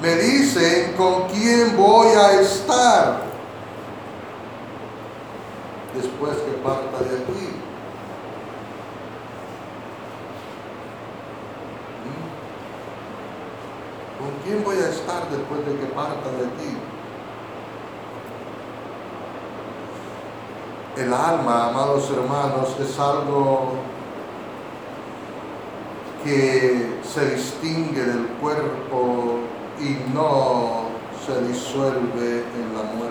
me 0.00 0.14
dicen 0.14 0.94
con 0.96 1.26
quién 1.28 1.76
voy 1.76 2.08
a 2.08 2.40
estar 2.40 3.27
después 6.00 6.36
que 6.38 6.52
parta 6.62 6.98
de 7.00 7.16
aquí. 7.16 7.46
¿Mm? 12.04 12.28
¿Con 14.18 14.30
quién 14.44 14.64
voy 14.64 14.76
a 14.76 14.88
estar 14.90 15.28
después 15.28 15.66
de 15.66 15.76
que 15.78 15.86
parta 15.86 16.30
de 16.30 16.46
aquí? 16.46 16.76
El 20.96 21.12
alma, 21.12 21.68
amados 21.68 22.10
hermanos, 22.10 22.76
es 22.80 22.98
algo 22.98 23.74
que 26.24 26.98
se 27.02 27.34
distingue 27.36 28.02
del 28.04 28.26
cuerpo 28.40 29.38
y 29.78 29.96
no 30.12 30.88
se 31.24 31.40
disuelve 31.46 32.42
en 32.54 32.76
la 32.76 32.82
muerte. 32.94 33.07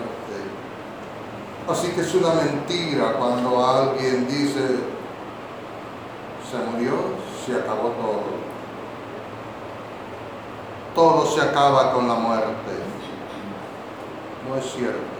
Así 1.68 1.88
que 1.88 2.00
es 2.00 2.14
una 2.14 2.32
mentira 2.34 3.12
cuando 3.18 3.64
alguien 3.64 4.26
dice, 4.26 4.80
se 6.50 6.56
murió, 6.70 6.94
se 7.44 7.54
acabó 7.54 7.90
todo. 7.90 8.38
Todo 10.94 11.26
se 11.26 11.42
acaba 11.42 11.92
con 11.92 12.08
la 12.08 12.14
muerte. 12.14 12.72
No 14.48 14.56
es 14.56 14.64
cierto. 14.72 15.18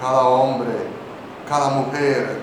cada 0.00 0.22
hombre, 0.28 0.72
cada 1.48 1.70
mujer 1.70 2.40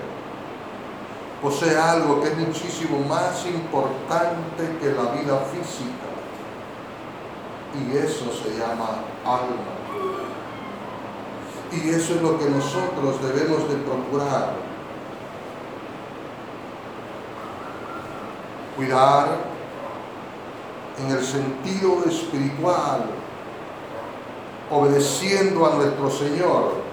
posee 1.40 1.76
algo 1.76 2.20
que 2.20 2.28
es 2.28 2.36
muchísimo 2.36 3.00
más 3.08 3.44
importante 3.46 4.76
que 4.80 4.92
la 4.92 5.12
vida 5.12 5.38
física. 5.52 6.13
Y 7.76 7.96
eso 7.96 8.26
se 8.32 8.58
llama 8.58 9.02
alma. 9.24 9.74
Y 11.72 11.90
eso 11.90 12.14
es 12.14 12.22
lo 12.22 12.38
que 12.38 12.44
nosotros 12.46 13.20
debemos 13.22 13.68
de 13.68 13.76
procurar. 13.76 14.54
Cuidar 18.76 19.28
en 20.98 21.10
el 21.10 21.24
sentido 21.24 22.04
espiritual, 22.06 23.06
obedeciendo 24.70 25.66
a 25.66 25.74
nuestro 25.74 26.10
Señor 26.10 26.84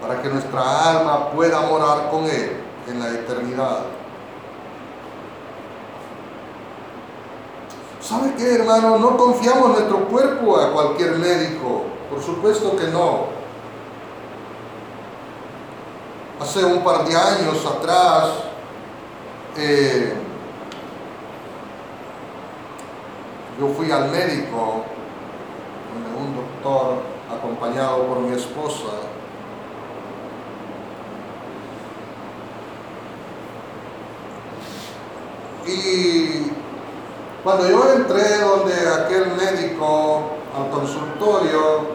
para 0.00 0.20
que 0.20 0.28
nuestra 0.28 0.90
alma 0.90 1.30
pueda 1.30 1.62
morar 1.62 2.10
con 2.10 2.24
Él 2.24 2.56
en 2.86 3.00
la 3.00 3.10
eternidad. 3.10 3.84
Qué, 8.36 8.54
hermano? 8.54 8.98
No 8.98 9.16
confiamos 9.16 9.70
nuestro 9.70 10.08
cuerpo 10.08 10.58
a 10.58 10.72
cualquier 10.72 11.16
médico. 11.18 11.84
Por 12.10 12.22
supuesto 12.22 12.76
que 12.76 12.88
no. 12.88 13.26
Hace 16.40 16.64
un 16.64 16.82
par 16.82 17.04
de 17.06 17.16
años 17.16 17.64
atrás, 17.64 18.30
eh, 19.56 20.14
yo 23.58 23.68
fui 23.68 23.90
al 23.90 24.10
médico, 24.10 24.84
un 26.18 26.34
doctor, 26.34 27.02
acompañado 27.30 28.02
por 28.06 28.18
mi 28.20 28.34
esposa, 28.34 28.90
Y 35.66 36.52
cuando 37.44 37.68
yo 37.68 37.92
entré 37.92 38.38
donde 38.38 38.72
aquel 38.88 39.26
médico 39.36 40.22
al 40.56 40.70
consultorio, 40.70 41.94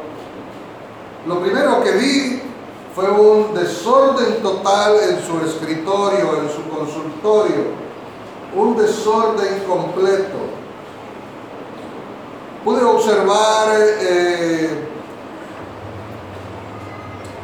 lo 1.25 1.39
primero 1.39 1.83
que 1.83 1.91
vi 1.91 2.41
fue 2.93 3.09
un 3.09 3.55
desorden 3.55 4.43
total 4.43 4.95
en 5.09 5.25
su 5.25 5.43
escritorio, 5.43 6.41
en 6.43 6.49
su 6.49 6.69
consultorio, 6.69 7.89
un 8.55 8.77
desorden 8.77 9.63
completo. 9.67 10.37
pude 12.63 12.83
observar 12.83 13.69
eh, 13.79 14.87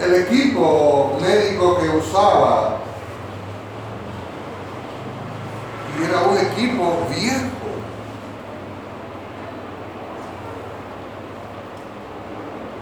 el 0.01 0.13
equipo 0.15 1.17
médico 1.21 1.79
que 1.79 1.89
usaba. 1.89 2.77
Y 5.97 6.03
era 6.03 6.21
un 6.21 6.37
equipo 6.37 6.97
viejo. 7.09 7.54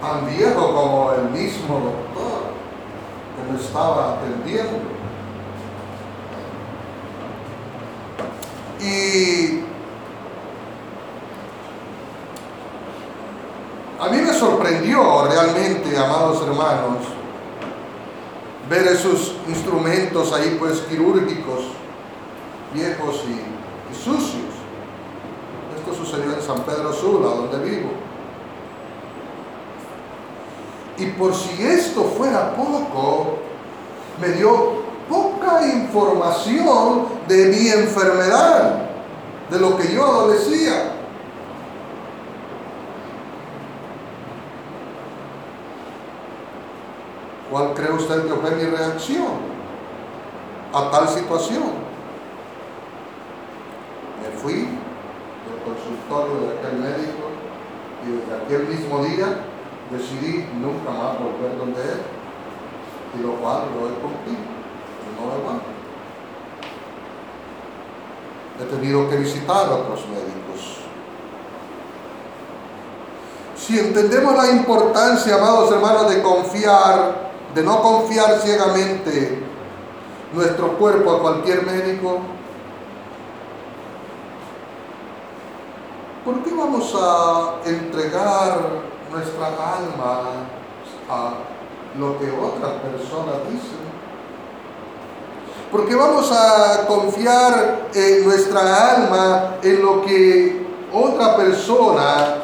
Tan 0.04 0.26
viejo 0.26 0.74
como 0.74 1.12
el 1.12 1.30
mismo 1.30 1.76
doctor 1.76 2.42
que 3.34 3.52
me 3.52 3.58
estaba 3.58 4.18
atendiendo. 4.18 4.80
Y 8.80 9.60
a 13.98 14.08
mí 14.10 14.18
me 14.20 14.34
sorprendió 14.34 15.24
realmente, 15.24 15.96
amados 15.96 16.42
hermanos, 16.42 16.98
ver 18.68 18.86
esos 18.88 19.36
instrumentos 19.48 20.34
ahí 20.34 20.58
pues 20.60 20.80
quirúrgicos, 20.80 21.64
viejos 22.74 23.24
y, 23.26 23.90
y 23.90 23.96
sucios. 23.96 24.52
Esto 25.78 25.94
sucedió 25.94 26.34
en 26.34 26.42
San 26.42 26.60
Pedro 26.60 26.92
Sula, 26.92 27.28
donde 27.28 27.70
vivo. 27.70 28.13
Y 30.96 31.06
por 31.06 31.34
si 31.34 31.62
esto 31.62 32.04
fuera 32.16 32.54
poco, 32.54 33.38
me 34.20 34.28
dio 34.28 34.84
poca 35.08 35.66
información 35.66 37.06
de 37.26 37.46
mi 37.46 37.68
enfermedad, 37.68 38.86
de 39.50 39.58
lo 39.58 39.76
que 39.76 39.92
yo 39.92 40.04
adolecía. 40.04 40.92
¿Cuál 47.50 47.74
cree 47.74 47.92
usted 47.92 48.26
que 48.26 48.34
fue 48.34 48.50
mi 48.52 48.64
reacción 48.64 49.54
a 50.72 50.90
tal 50.90 51.08
situación? 51.08 51.84
Me 54.22 54.38
fui 54.40 54.54
del 54.54 55.58
consultorio 55.64 56.48
de 56.48 56.58
aquel 56.58 56.78
médico 56.78 57.24
y 58.04 58.10
desde 58.10 58.44
aquel 58.44 58.68
mismo 58.68 59.04
día 59.04 59.53
decidí 59.90 60.46
nunca 60.60 60.90
más 60.90 61.18
volver 61.18 61.58
donde 61.58 61.80
él 61.82 62.00
y 63.18 63.22
lo 63.22 63.34
cual 63.36 63.62
lo 63.74 63.88
he 63.88 63.92
cumplido 64.00 64.54
no 65.14 65.32
aguanto. 65.32 65.66
He 68.60 68.64
tenido 68.64 69.08
que 69.08 69.16
visitar 69.16 69.66
a 69.66 69.74
otros 69.74 70.00
médicos. 70.08 70.78
Si 73.56 73.78
entendemos 73.78 74.34
la 74.36 74.50
importancia, 74.50 75.36
amados 75.36 75.72
hermanos, 75.72 76.10
de 76.10 76.22
confiar, 76.22 77.30
de 77.54 77.62
no 77.62 77.82
confiar 77.82 78.38
ciegamente 78.40 79.42
nuestro 80.32 80.76
cuerpo 80.76 81.12
a 81.12 81.20
cualquier 81.20 81.64
médico, 81.64 82.18
¿por 86.24 86.42
qué 86.42 86.54
vamos 86.54 86.94
a 87.00 87.54
entregar 87.64 88.93
nuestra 89.14 89.46
alma 89.46 90.20
a 91.08 91.34
lo 91.98 92.18
que 92.18 92.30
otras 92.30 92.72
personas 92.82 93.34
dicen? 93.48 93.84
Porque 95.70 95.94
vamos 95.94 96.30
a 96.32 96.86
confiar 96.86 97.88
en 97.94 98.24
nuestra 98.24 98.94
alma 98.94 99.56
en 99.62 99.82
lo 99.82 100.02
que 100.02 100.66
otra 100.92 101.36
persona, 101.36 102.36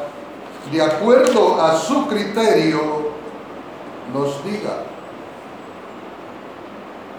de 0.71 0.81
acuerdo 0.81 1.61
a 1.61 1.77
su 1.77 2.07
criterio, 2.07 3.11
nos 4.13 4.43
diga. 4.43 4.83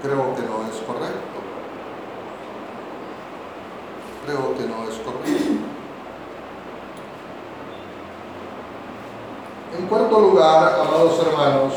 Creo 0.03 0.35
que 0.35 0.43
no 0.43 0.67
es 0.69 0.77
correcto. 0.87 1.39
Creo 4.27 4.55
que 4.57 4.65
no 4.65 4.89
es 4.91 4.99
correcto. 4.99 5.72
En 9.79 9.87
cuarto 9.87 10.21
lugar, 10.21 10.81
amados 10.81 11.19
hermanos, 11.27 11.73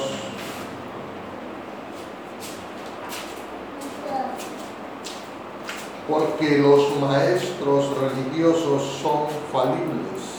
porque 6.09 6.57
los 6.57 6.99
maestros 6.99 7.85
religiosos 7.97 8.99
son 9.01 9.27
falibles. 9.51 10.35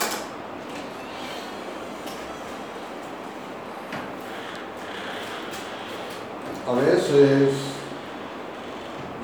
A 6.69 6.73
veces 6.73 7.55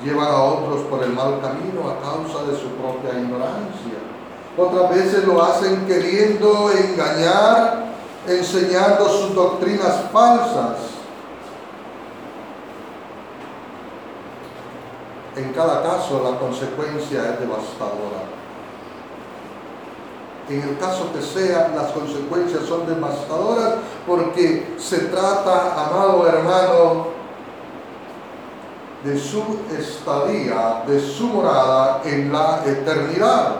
llevan 0.03 0.27
a 0.27 0.43
otros 0.43 0.81
por 0.89 1.03
el 1.03 1.11
mal 1.11 1.39
camino 1.39 1.89
a 1.89 2.01
causa 2.01 2.43
de 2.49 2.57
su 2.57 2.67
propia 2.69 3.19
ignorancia. 3.19 3.99
Otras 4.57 4.89
veces 4.89 5.25
lo 5.25 5.41
hacen 5.41 5.85
queriendo 5.85 6.71
engañar, 6.71 7.82
enseñando 8.27 9.07
sus 9.09 9.35
doctrinas 9.35 10.05
falsas 10.11 10.93
En 15.35 15.51
cada 15.51 15.81
caso 15.81 16.21
la 16.23 16.37
consecuencia 16.37 17.33
es 17.33 17.39
devastadora. 17.39 18.21
En 20.47 20.61
el 20.61 20.77
caso 20.77 21.11
que 21.13 21.21
sea, 21.21 21.71
las 21.75 21.91
consecuencias 21.91 22.65
son 22.65 22.85
devastadoras 22.85 23.75
porque 24.05 24.75
se 24.77 24.99
trata, 25.05 25.85
amado 25.85 26.27
hermano, 26.27 27.07
de 29.03 29.17
su 29.19 29.43
estadía, 29.75 30.83
de 30.85 30.99
su 30.99 31.27
morada 31.27 32.01
en 32.05 32.31
la 32.31 32.61
eternidad. 32.65 33.55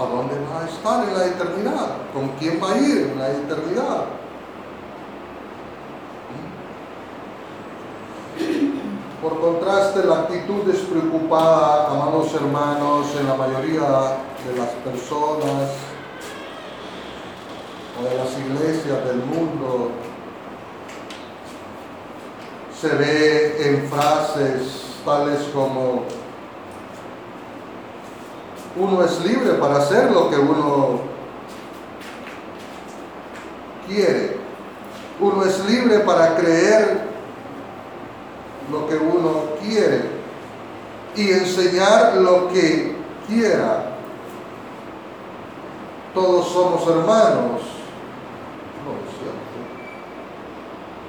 ¿A 0.00 0.06
dónde 0.06 0.34
va 0.50 0.62
a 0.62 0.66
estar 0.66 1.06
en 1.06 1.14
la 1.14 1.26
eternidad? 1.26 1.88
¿Con 2.14 2.28
quién 2.38 2.58
va 2.62 2.72
a 2.72 2.78
ir 2.78 3.10
en 3.12 3.18
la 3.18 3.28
eternidad? 3.28 4.04
Por 9.20 9.40
contraste, 9.40 10.04
la 10.04 10.20
actitud 10.20 10.62
despreocupada, 10.64 11.90
amados 11.90 12.32
hermanos, 12.32 13.08
en 13.20 13.28
la 13.28 13.34
mayoría 13.34 13.82
de 14.46 14.56
las 14.56 14.70
personas 14.82 15.68
o 18.00 18.04
de 18.08 18.16
las 18.16 18.38
iglesias 18.38 19.04
del 19.04 19.18
mundo 19.18 19.90
se 22.80 22.88
ve 22.88 23.68
en 23.68 23.90
frases 23.90 24.94
tales 25.04 25.40
como 25.52 26.04
uno 28.76 29.04
es 29.04 29.24
libre 29.24 29.54
para 29.54 29.78
hacer 29.78 30.10
lo 30.10 30.30
que 30.30 30.36
uno 30.36 31.00
quiere. 33.86 34.38
Uno 35.18 35.44
es 35.44 35.64
libre 35.66 36.00
para 36.00 36.36
creer 36.36 37.00
lo 38.70 38.88
que 38.88 38.96
uno 38.96 39.42
quiere 39.60 40.02
y 41.16 41.30
enseñar 41.30 42.16
lo 42.16 42.48
que 42.48 42.96
quiera. 43.26 43.96
Todos 46.14 46.48
somos 46.48 46.82
hermanos. 46.86 47.62
No 48.84 48.92
es 48.96 49.10
cierto. 49.18 49.60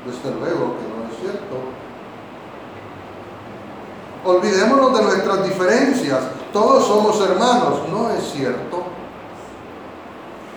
Desde 0.05 0.39
luego 0.39 0.75
que 0.77 0.83
no 0.89 1.05
es 1.09 1.19
cierto. 1.21 1.55
Olvidémonos 4.25 4.97
de 4.97 5.03
nuestras 5.03 5.43
diferencias. 5.43 6.40
Todos 6.53 6.85
somos 6.85 7.19
hermanos. 7.21 7.81
No 7.91 8.09
es 8.11 8.31
cierto. 8.31 8.83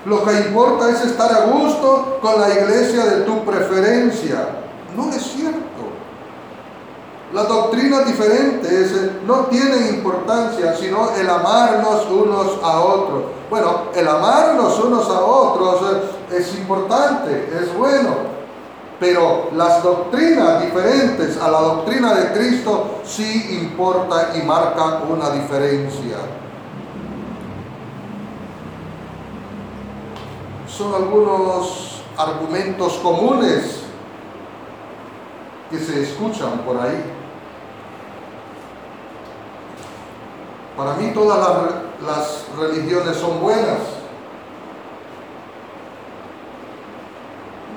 Lo 0.04 0.24
que 0.24 0.32
importa 0.38 0.90
es 0.90 1.00
estar 1.02 1.32
a 1.32 1.46
gusto 1.46 2.18
con 2.20 2.40
la 2.40 2.50
iglesia 2.50 3.04
de 3.06 3.22
tu 3.22 3.44
preferencia. 3.44 4.48
No 4.96 5.10
es 5.10 5.22
cierto. 5.22 5.64
Las 7.32 7.48
doctrinas 7.48 8.06
diferentes 8.06 8.92
no 9.26 9.46
tienen 9.46 9.94
importancia, 9.94 10.76
sino 10.76 11.10
el 11.16 11.28
amarnos 11.28 12.06
unos 12.08 12.62
a 12.62 12.80
otros. 12.80 13.24
Bueno, 13.50 13.84
el 13.94 14.06
amarnos 14.06 14.78
unos 14.78 15.08
a 15.08 15.20
otros 15.20 15.80
eh, 16.30 16.36
es 16.36 16.54
importante, 16.56 17.50
es 17.60 17.76
bueno, 17.76 18.33
pero 19.04 19.50
las 19.54 19.82
doctrinas 19.82 20.62
diferentes 20.62 21.36
a 21.36 21.50
la 21.50 21.60
doctrina 21.60 22.14
de 22.14 22.32
Cristo 22.32 23.02
sí 23.04 23.58
importa 23.60 24.32
y 24.34 24.40
marca 24.46 25.02
una 25.06 25.28
diferencia. 25.28 26.16
Son 30.66 30.94
algunos 30.94 32.02
argumentos 32.16 32.94
comunes 33.02 33.82
que 35.70 35.78
se 35.78 36.02
escuchan 36.02 36.60
por 36.60 36.80
ahí. 36.80 37.04
Para 40.78 40.94
mí 40.94 41.10
todas 41.12 41.38
las 41.40 41.84
las 42.06 42.46
religiones 42.58 43.18
son 43.18 43.38
buenas. 43.42 43.80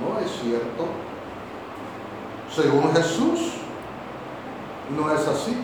No 0.02 0.20
es 0.26 0.32
cierto. 0.42 1.07
Según 2.58 2.92
Jesús, 2.92 3.52
no 4.98 5.14
es 5.14 5.28
así. 5.28 5.56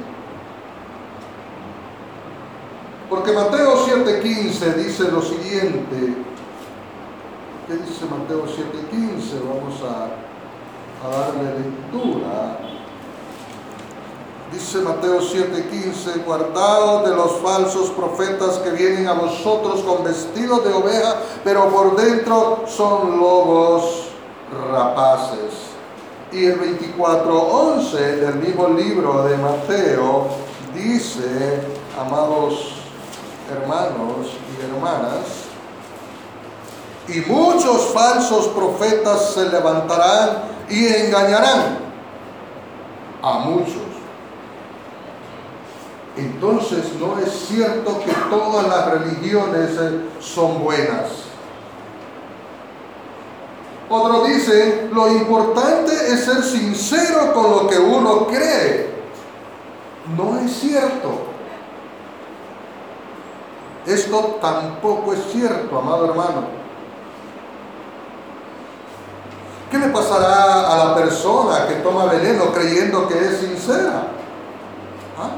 Porque 3.09 3.31
Mateo 3.31 3.77
7:15 3.83 4.73
dice 4.75 5.11
lo 5.11 5.19
siguiente. 5.23 6.15
¿Qué 7.67 7.73
dice 7.77 8.05
Mateo 8.05 8.45
7:15? 8.45 9.41
Vamos 9.41 9.81
a, 9.81 10.21
darle 11.09 11.59
lectura. 11.61 12.59
Dice 14.51 14.81
Mateo 14.81 15.19
7:15, 15.19 16.23
guardaos 16.23 17.09
de 17.09 17.15
los 17.15 17.31
falsos 17.37 17.89
profetas 17.89 18.59
que 18.59 18.69
vienen 18.69 19.07
a 19.07 19.13
vosotros 19.13 19.81
con 19.81 20.03
vestidos 20.03 20.63
de 20.63 20.71
oveja, 20.71 21.15
pero 21.43 21.69
por 21.69 21.95
dentro 21.95 22.65
son 22.67 23.19
lobos 23.19 24.09
rapaces. 24.71 25.62
Y 26.33 26.45
el 26.45 26.59
24:11 26.59 28.15
del 28.15 28.35
mismo 28.35 28.69
libro 28.69 29.23
de 29.23 29.37
Mateo 29.37 30.29
dice, 30.73 31.61
amados 31.99 32.73
hermanos 33.51 34.29
y 34.49 34.65
hermanas, 34.65 35.25
y 37.07 37.19
muchos 37.29 37.93
falsos 37.93 38.47
profetas 38.47 39.33
se 39.33 39.49
levantarán 39.49 40.43
y 40.69 40.87
engañarán 40.87 41.77
a 43.21 43.39
muchos. 43.39 43.93
Entonces 46.17 46.93
no 46.99 47.19
es 47.19 47.31
cierto 47.47 47.99
que 47.99 48.11
todas 48.29 48.67
las 48.67 48.89
religiones 48.91 49.71
son 50.19 50.63
buenas. 50.63 51.32
Otro 53.95 54.23
dice, 54.23 54.89
lo 54.91 55.07
importante 55.07 55.93
es 55.93 56.25
ser 56.25 56.43
sincero 56.43 57.31
con 57.31 57.51
lo 57.51 57.67
que 57.67 57.77
uno 57.77 58.25
cree. 58.25 58.89
No 60.17 60.39
es 60.39 60.51
cierto. 60.51 61.27
Esto 63.85 64.39
tampoco 64.41 65.13
es 65.13 65.19
cierto, 65.31 65.77
amado 65.77 66.05
hermano. 66.05 66.47
¿Qué 69.69 69.77
le 69.77 69.89
pasará 69.89 70.71
a 70.73 70.87
la 70.87 70.95
persona 70.95 71.67
que 71.67 71.75
toma 71.75 72.05
veneno 72.05 72.51
creyendo 72.51 73.07
que 73.07 73.13
es 73.13 73.41
sincera? 73.41 74.07
¿Ah? 75.19 75.35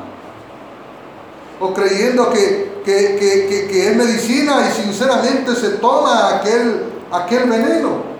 O 1.60 1.74
creyendo 1.74 2.30
que, 2.30 2.82
que, 2.86 3.90
es 3.90 3.96
medicina 3.98 4.66
y 4.70 4.82
sinceramente 4.82 5.54
se 5.56 5.72
toma 5.72 6.38
aquel, 6.38 6.86
aquel 7.12 7.50
veneno. 7.50 8.15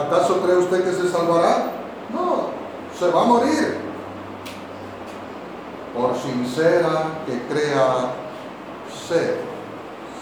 ¿Acaso 0.00 0.40
cree 0.40 0.56
usted 0.56 0.84
que 0.84 0.92
se 0.92 1.10
salvará? 1.10 1.72
No, 2.12 2.48
se 2.98 3.08
va 3.10 3.22
a 3.22 3.24
morir. 3.24 3.78
Por 5.94 6.16
sincera 6.16 7.04
que 7.26 7.42
crea 7.52 8.14
ser, 9.08 9.40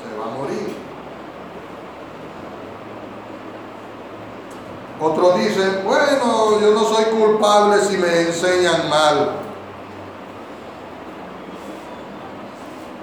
se 0.00 0.18
va 0.18 0.32
a 0.32 0.36
morir. 0.36 0.74
Otros 5.00 5.38
dicen, 5.38 5.82
bueno, 5.84 6.60
yo 6.60 6.74
no 6.74 6.82
soy 6.82 7.04
culpable 7.04 7.80
si 7.84 7.96
me 7.98 8.22
enseñan 8.22 8.88
mal. 8.88 9.30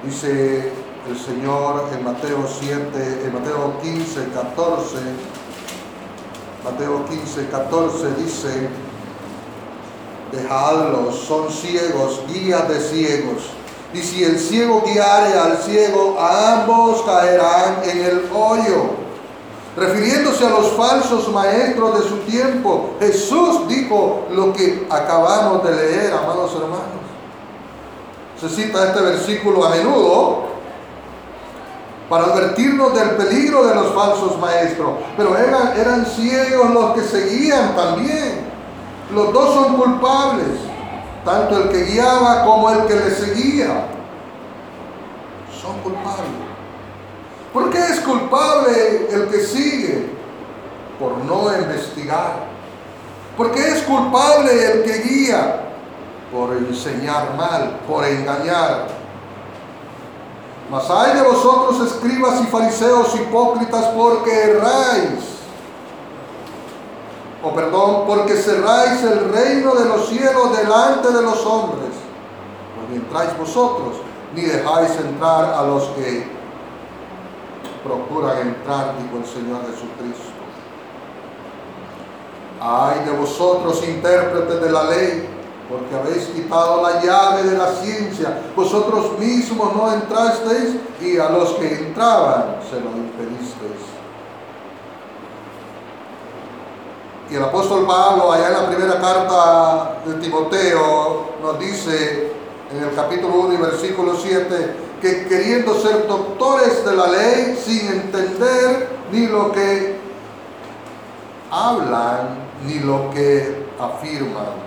Dice 0.04 0.74
el 1.08 1.18
Señor 1.18 1.86
en 1.94 2.04
Mateo 2.04 2.46
7, 2.46 3.22
en 3.26 3.34
Mateo 3.34 3.80
15, 3.82 4.30
14, 4.34 4.98
Mateo 6.66 7.06
15, 7.06 7.48
14 7.50 8.16
dice, 8.18 8.70
dejadlos, 10.32 11.16
son 11.20 11.52
ciegos, 11.52 12.24
guías 12.28 12.68
de 12.68 12.80
ciegos. 12.80 13.44
Y 13.94 14.00
si 14.00 14.24
el 14.24 14.40
ciego 14.40 14.82
guiare 14.84 15.38
al 15.38 15.58
ciego, 15.60 16.18
ambos 16.20 17.04
caerán 17.04 17.84
en 17.84 18.04
el 18.04 18.30
hoyo. 18.34 19.06
Refiriéndose 19.78 20.44
a 20.44 20.50
los 20.50 20.72
falsos 20.72 21.30
maestros 21.32 22.00
de 22.00 22.10
su 22.10 22.18
tiempo, 22.22 22.96
Jesús 23.00 23.68
dijo 23.68 24.26
lo 24.32 24.52
que 24.52 24.88
acabamos 24.90 25.64
de 25.64 25.72
leer, 25.72 26.14
amados 26.14 26.52
hermanos. 26.54 27.06
Se 28.42 28.50
cita 28.50 28.88
este 28.88 29.02
versículo 29.02 29.64
a 29.66 29.70
menudo 29.70 30.55
para 32.10 32.26
advertirnos 32.26 32.94
del 32.94 33.12
peligro 33.12 33.66
de 33.66 33.76
los 33.76 33.94
falsos 33.94 34.40
maestros. 34.40 34.92
Pero 35.18 35.38
eran, 35.38 36.06
ciegos 36.06 36.72
los 36.72 36.94
que 36.94 37.02
seguían 37.02 37.76
también. 37.76 38.46
Los 39.14 39.34
dos 39.34 39.54
son 39.54 39.76
culpables, 39.76 40.60
tanto 41.24 41.64
el 41.64 41.70
que 41.70 41.84
guiaba 41.86 42.44
como 42.44 42.70
el 42.72 42.86
que 42.86 42.96
le 42.96 43.12
seguía. 43.12 43.86
Son 45.62 45.80
culpables. 45.80 46.46
¿Por 47.54 47.70
qué 47.70 47.80
es 47.80 48.00
culpable 48.02 49.08
el 49.12 49.28
que 49.30 49.40
sigue? 49.40 50.10
Por 51.00 51.18
no 51.20 51.58
investigar. 51.58 52.56
¿Por 53.38 53.52
qué 53.52 53.70
es 53.70 53.82
culpable 53.84 54.52
el 54.52 54.84
que 54.84 54.98
guía? 55.00 55.62
Por 56.32 56.56
enseñar 56.58 57.36
mal, 57.36 57.80
por 57.88 58.06
engañar. 58.06 59.05
Mas 60.70 60.90
hay 60.90 61.14
de 61.14 61.22
vosotros 61.22 61.80
escribas 61.92 62.42
y 62.42 62.46
fariseos 62.46 63.16
hipócritas 63.16 63.86
porque 63.96 64.32
erráis. 64.32 65.36
O 67.44 67.54
perdón, 67.54 68.06
porque 68.08 68.36
cerráis 68.36 69.04
el 69.04 69.32
reino 69.32 69.76
de 69.76 69.86
los 69.86 70.08
cielos 70.08 70.58
delante 70.58 71.12
de 71.12 71.22
los 71.22 71.46
hombres. 71.46 71.92
Ni 72.90 72.98
entráis 72.98 73.38
vosotros, 73.38 73.98
ni 74.36 74.42
dejáis 74.42 74.92
entrar 75.00 75.54
a 75.54 75.64
los 75.64 75.84
que 75.90 76.28
procuran 77.84 78.40
entrar, 78.40 78.96
dijo 79.00 79.18
el 79.18 79.26
Señor 79.26 79.62
Jesucristo. 79.62 80.34
Ay 82.60 83.06
de 83.06 83.12
vosotros, 83.12 83.84
intérpretes 83.88 84.62
de 84.62 84.72
la 84.72 84.84
ley, 84.86 85.35
porque 85.70 85.96
habéis 85.96 86.28
quitado 86.28 86.82
la 86.82 87.02
llave 87.02 87.44
de 87.44 87.58
la 87.58 87.72
ciencia. 87.72 88.42
Vosotros 88.56 89.18
mismos 89.20 89.76
no 89.76 89.92
entrasteis 89.94 90.76
y 91.02 91.18
a 91.18 91.30
los 91.30 91.52
que 91.54 91.74
entraban 91.74 92.58
se 92.70 92.80
lo 92.80 92.92
impedisteis. 92.92 93.96
Y 97.30 97.36
el 97.36 97.44
apóstol 97.44 97.88
Pablo, 97.88 98.32
allá 98.32 98.50
en 98.50 98.54
la 98.54 98.68
primera 98.68 99.02
carta 99.02 99.98
de 100.06 100.14
Timoteo, 100.16 101.30
nos 101.42 101.60
dice 101.60 102.32
en 102.72 102.84
el 102.84 102.94
capítulo 102.96 103.36
1 103.36 103.54
y 103.54 103.58
versículo 103.58 104.16
7, 104.16 104.76
que 105.02 105.26
queriendo 105.28 105.80
ser 105.80 106.08
doctores 106.08 106.86
de 106.86 106.96
la 106.96 107.08
ley 107.08 107.60
sin 107.64 107.88
entender 107.88 108.90
ni 109.12 109.28
lo 109.28 109.52
que 109.52 110.00
hablan 111.52 112.46
ni 112.66 112.80
lo 112.80 113.10
que 113.12 113.66
afirman. 113.80 114.65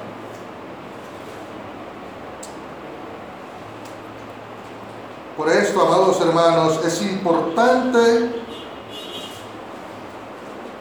Por 5.39 5.49
esto, 5.51 5.81
amados 5.81 6.21
hermanos, 6.21 6.81
es 6.85 7.01
importante 7.01 8.43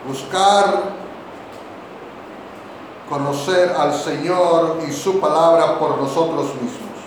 buscar 0.07 0.95
conocer 3.07 3.75
al 3.77 3.93
Señor 3.93 4.79
y 4.89 4.91
su 4.91 5.19
palabra 5.19 5.77
por 5.77 5.99
nosotros 5.99 6.55
mismos. 6.55 6.97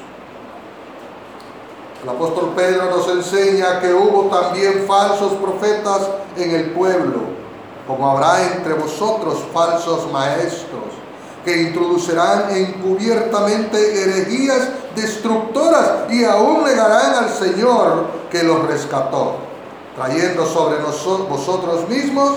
El 2.04 2.08
apóstol 2.10 2.52
Pedro 2.54 2.84
nos 2.88 3.08
enseña 3.08 3.80
que 3.80 3.92
hubo 3.94 4.30
también 4.30 4.84
falsos 4.86 5.32
profetas 5.32 6.08
en 6.36 6.54
el 6.54 6.70
pueblo, 6.70 7.18
como 7.84 8.12
habrá 8.12 8.44
entre 8.44 8.74
vosotros 8.74 9.38
falsos 9.52 10.08
maestros, 10.12 10.84
que 11.44 11.62
introducirán 11.62 12.54
encubiertamente 12.54 14.04
herejías 14.04 14.68
destructoras 14.94 16.11
y 16.11 16.24
aún 16.24 16.64
negarán 16.64 17.24
al 17.24 17.31
Señor 17.31 18.07
que 18.31 18.42
los 18.42 18.66
rescató, 18.66 19.37
trayendo 19.96 20.46
sobre 20.46 20.79
vosotros 20.79 21.88
mismos 21.88 22.33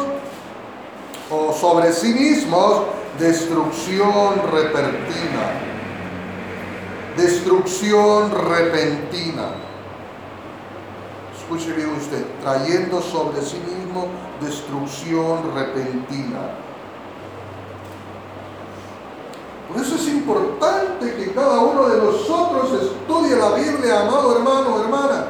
o 1.29 1.53
sobre 1.53 1.91
sí 1.93 2.13
mismos 2.13 2.83
destrucción 3.19 4.41
repentina 4.51 5.73
destrucción 7.15 8.31
repentina. 8.31 9.51
Escuche 11.37 11.73
bien 11.73 11.89
usted, 11.89 12.25
trayendo 12.41 13.01
sobre 13.01 13.41
sí 13.41 13.57
mismo 13.57 14.07
destrucción 14.41 15.53
repentina. 15.53 16.62
Por 19.67 19.81
eso 19.81 19.95
es 19.95 20.07
importante 20.07 21.15
que 21.15 21.33
cada 21.33 21.59
uno 21.59 21.87
de 21.87 21.97
nosotros 21.97 22.69
estudie 22.81 23.35
la 23.35 23.51
Biblia, 23.51 24.01
amado 24.01 24.35
hermano 24.35 24.81
hermana. 24.81 25.25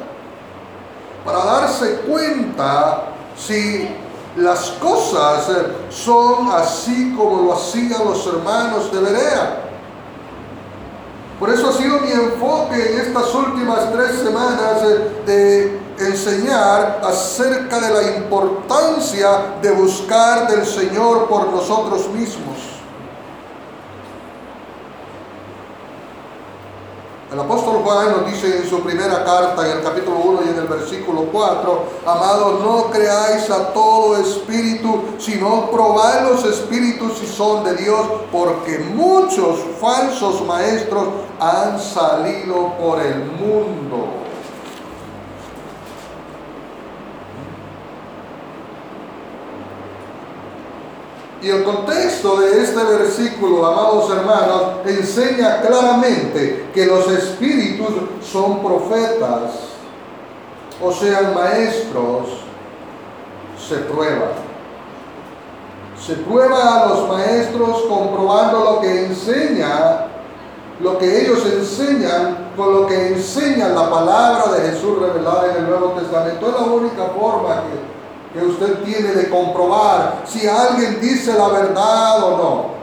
para 1.24 1.46
darse 1.46 2.02
cuenta 2.08 3.06
si 3.38 3.88
las 4.36 4.72
cosas 4.72 5.48
son 5.90 6.52
así 6.52 7.14
como 7.16 7.44
lo 7.44 7.54
hacían 7.54 8.04
los 8.04 8.26
hermanos 8.28 8.92
de 8.92 9.00
Berea. 9.00 9.60
Por 11.40 11.50
eso 11.50 11.70
ha 11.70 11.74
sido 11.74 12.00
mi 12.00 12.12
enfoque 12.12 12.94
en 12.94 13.02
estas 13.02 13.34
últimas 13.34 13.92
tres 13.94 14.20
semanas 14.20 14.82
de 15.26 15.80
enseñar 16.00 17.02
acerca 17.04 17.80
de 17.80 17.94
la 17.94 18.18
importancia 18.18 19.56
de 19.62 19.72
buscar 19.72 20.48
del 20.48 20.66
Señor 20.66 21.28
por 21.28 21.48
nosotros 21.48 22.10
mismos. 22.10 22.73
El 27.34 27.40
apóstol 27.40 27.82
Juan 27.84 28.12
nos 28.12 28.32
dice 28.32 28.58
en 28.58 28.70
su 28.70 28.82
primera 28.82 29.24
carta, 29.24 29.66
en 29.66 29.80
el 29.80 29.84
capítulo 29.84 30.18
1 30.18 30.40
y 30.46 30.50
en 30.50 30.58
el 30.60 30.68
versículo 30.68 31.30
4, 31.32 31.84
amados, 32.06 32.60
no 32.60 32.92
creáis 32.92 33.50
a 33.50 33.74
todo 33.74 34.18
espíritu, 34.18 35.02
sino 35.18 35.72
probad 35.72 36.30
los 36.30 36.46
espíritus 36.46 37.18
si 37.18 37.26
son 37.26 37.64
de 37.64 37.76
Dios, 37.76 38.06
porque 38.32 38.78
muchos 38.94 39.62
falsos 39.82 40.46
maestros 40.46 41.08
han 41.40 41.80
salido 41.80 42.78
por 42.78 43.02
el 43.02 43.26
mundo. 43.26 44.23
Y 51.44 51.50
el 51.50 51.66
contexto 51.66 52.38
de 52.38 52.64
este 52.64 52.82
versículo, 52.82 53.66
amados 53.66 54.10
hermanos, 54.10 54.62
enseña 54.86 55.60
claramente 55.60 56.70
que 56.74 56.86
los 56.86 57.06
espíritus 57.12 57.90
son 58.22 58.64
profetas, 58.64 59.52
o 60.82 60.90
sean 60.94 61.36
maestros, 61.36 62.30
se 63.68 63.76
prueba. 63.76 64.32
Se 66.00 66.14
prueba 66.16 66.84
a 66.84 66.88
los 66.88 67.10
maestros 67.10 67.82
comprobando 67.90 68.64
lo 68.64 68.80
que 68.80 69.08
enseña, 69.08 70.08
lo 70.80 70.98
que 70.98 71.24
ellos 71.24 71.46
enseñan 71.46 72.52
con 72.56 72.74
lo 72.74 72.88
que 72.88 73.10
enseña 73.10 73.68
la 73.68 73.90
palabra 73.90 74.54
de 74.54 74.70
Jesús 74.70 74.98
revelada 74.98 75.52
en 75.52 75.64
el 75.64 75.70
Nuevo 75.70 75.90
Testamento. 76.00 76.48
Es 76.48 76.54
la 76.54 76.74
única 76.74 77.04
forma 77.20 77.64
que 77.64 77.93
que 78.34 78.44
usted 78.44 78.84
tiene 78.84 79.10
de 79.10 79.30
comprobar 79.30 80.24
si 80.26 80.48
alguien 80.48 81.00
dice 81.00 81.38
la 81.38 81.50
verdad 81.50 82.24
o 82.24 82.38
no. 82.38 82.74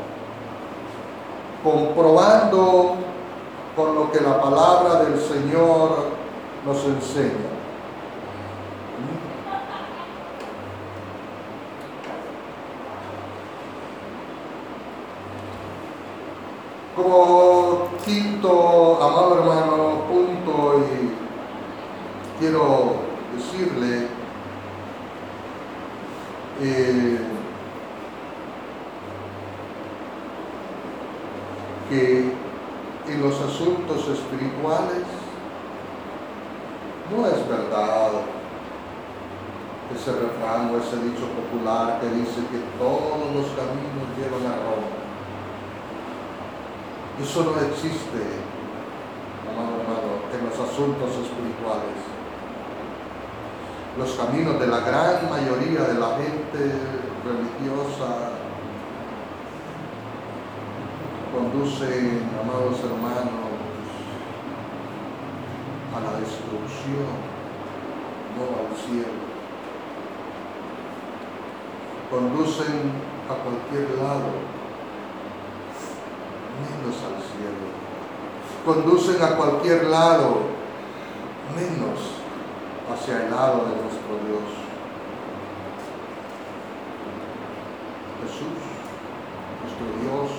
Comprobando 1.64 2.94
con 3.74 3.94
lo 3.94 4.12
que 4.12 4.20
la 4.20 4.40
palabra 4.40 5.04
del 5.04 5.20
Señor 5.20 6.06
nos 6.64 6.84
enseña. 6.84 7.50
Como 16.94 17.88
quinto, 18.04 18.98
amado 19.02 19.38
hermano, 19.38 20.02
punto, 20.08 20.80
y 20.80 22.38
quiero 22.38 22.94
decirle 23.34 24.19
eh, 26.62 27.18
que 31.88 32.32
en 33.08 33.22
los 33.22 33.40
asuntos 33.40 34.08
espirituales 34.08 35.04
no 37.10 37.26
es 37.26 37.48
verdad 37.48 38.10
ese 39.96 40.12
refrán 40.12 40.70
o 40.70 40.78
ese 40.78 40.96
dicho 41.02 41.26
popular 41.34 41.98
que 42.00 42.08
dice 42.10 42.40
que 42.52 42.60
todos 42.78 43.34
los 43.34 43.46
caminos 43.56 44.06
llevan 44.16 44.46
a 44.46 44.54
Roma. 44.54 44.86
Eso 47.20 47.42
no 47.42 47.60
existe, 47.66 48.22
amado 49.50 49.80
hermano, 49.80 50.22
en 50.30 50.44
los 50.46 50.54
asuntos 50.54 51.10
espirituales 51.10 52.19
los 53.98 54.12
caminos 54.12 54.60
de 54.60 54.66
la 54.66 54.80
gran 54.80 55.28
mayoría 55.28 55.82
de 55.82 55.94
la 55.94 56.16
gente 56.16 56.72
religiosa 57.24 58.30
conducen, 61.32 62.28
amados 62.40 62.78
hermanos, 62.80 63.50
a 65.94 66.00
la 66.00 66.20
destrucción, 66.20 67.10
no 68.36 68.44
al 68.58 68.76
cielo. 68.76 69.30
Conducen 72.10 72.92
a 73.28 73.34
cualquier 73.34 73.98
lado, 73.98 74.30
menos 76.60 76.96
al 77.06 77.22
cielo. 77.30 77.66
Conducen 78.64 79.22
a 79.22 79.36
cualquier 79.36 79.84
lado, 79.84 80.38
menos 81.54 82.19
hacia 83.00 83.24
el 83.24 83.30
lado 83.30 83.64
de 83.64 83.82
nuestro 83.82 84.12
Dios. 84.28 84.44
Jesús, 88.20 88.60
nuestro 89.62 89.86
Dios, 90.02 90.30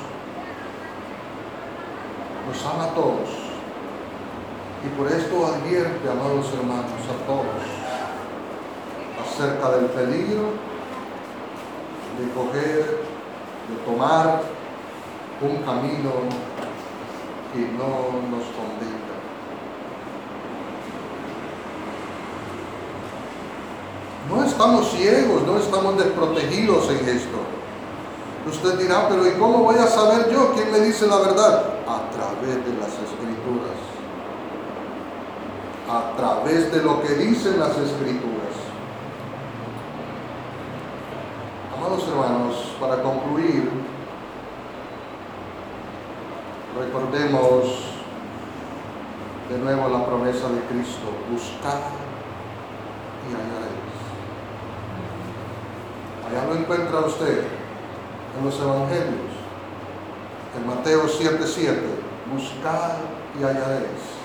nos 2.48 2.66
ama 2.66 2.84
a 2.84 2.94
todos. 2.94 3.30
Y 4.86 4.90
por 4.98 5.08
esto 5.08 5.46
advierte, 5.46 6.10
amados 6.10 6.54
hermanos, 6.54 7.02
a 7.10 7.26
todos 7.26 7.82
acerca 9.22 9.78
del 9.78 9.86
peligro 9.86 10.54
de 12.20 12.32
coger, 12.36 13.02
de 13.70 13.76
tomar 13.86 14.42
un 15.42 15.58
camino 15.64 16.12
que 17.54 17.60
no 17.72 18.30
nos 18.30 18.46
convenga. 18.54 19.11
No 24.30 24.44
estamos 24.44 24.92
ciegos, 24.92 25.44
no 25.44 25.58
estamos 25.58 25.98
desprotegidos 25.98 26.90
en 26.90 27.10
esto. 27.10 27.38
Usted 28.48 28.80
dirá, 28.80 29.08
pero 29.08 29.28
¿y 29.28 29.32
cómo 29.34 29.60
voy 29.60 29.76
a 29.76 29.88
saber 29.88 30.32
yo 30.32 30.52
quién 30.54 30.72
me 30.72 30.80
dice 30.80 31.08
la 31.08 31.18
verdad? 31.18 31.64
A 31.88 32.10
través 32.12 32.56
de 32.66 32.74
las 32.80 32.90
escrituras. 32.90 33.78
A 35.90 36.16
través 36.16 36.72
de 36.72 36.82
lo 36.82 37.02
que 37.02 37.14
dicen 37.16 37.60
las 37.60 37.78
escrituras. 37.78 38.42
Amados 41.78 42.08
hermanos, 42.08 42.76
para 42.80 43.02
concluir, 43.02 43.70
recordemos 46.80 47.92
de 49.50 49.58
nuevo 49.58 49.90
la 49.90 50.06
promesa 50.06 50.48
de 50.50 50.62
Cristo, 50.62 51.10
buscar 51.30 51.82
y 53.28 53.34
hallaréis. 53.34 53.81
Ya 56.34 56.46
lo 56.46 56.56
encuentra 56.56 57.00
usted 57.02 57.44
en 58.38 58.46
los 58.46 58.60
evangelios. 58.60 59.32
En 60.58 60.68
Mateo 60.68 61.08
7:7, 61.08 61.80
buscad 62.32 62.92
y 63.40 63.44
hallaréis. 63.44 64.22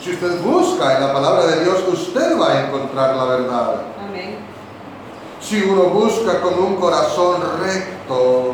Si 0.00 0.12
usted 0.12 0.42
busca 0.42 0.96
en 0.96 1.06
la 1.06 1.12
palabra 1.14 1.46
de 1.46 1.64
Dios, 1.64 1.82
usted 1.88 2.38
va 2.38 2.52
a 2.52 2.66
encontrar 2.66 3.16
la 3.16 3.24
verdad. 3.24 3.74
Amén. 4.06 4.36
Si 5.40 5.62
uno 5.62 5.84
busca 5.84 6.40
con 6.40 6.62
un 6.62 6.76
corazón 6.76 7.42
recto, 7.62 8.52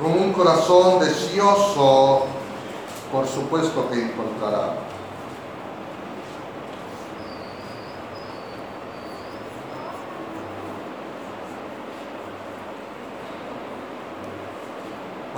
con 0.00 0.12
un 0.12 0.32
corazón 0.32 1.00
deseoso, 1.00 2.24
por 3.12 3.26
supuesto 3.26 3.88
que 3.88 4.02
encontrará. 4.02 4.74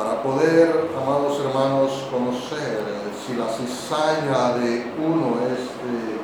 Para 0.00 0.22
poder, 0.22 0.88
amados 0.96 1.38
hermanos, 1.40 2.08
conocer 2.10 2.80
si 3.26 3.34
la 3.34 3.48
cizaña 3.48 4.56
de 4.56 4.94
uno 4.96 5.36
es 5.44 5.60
de, 5.84 6.16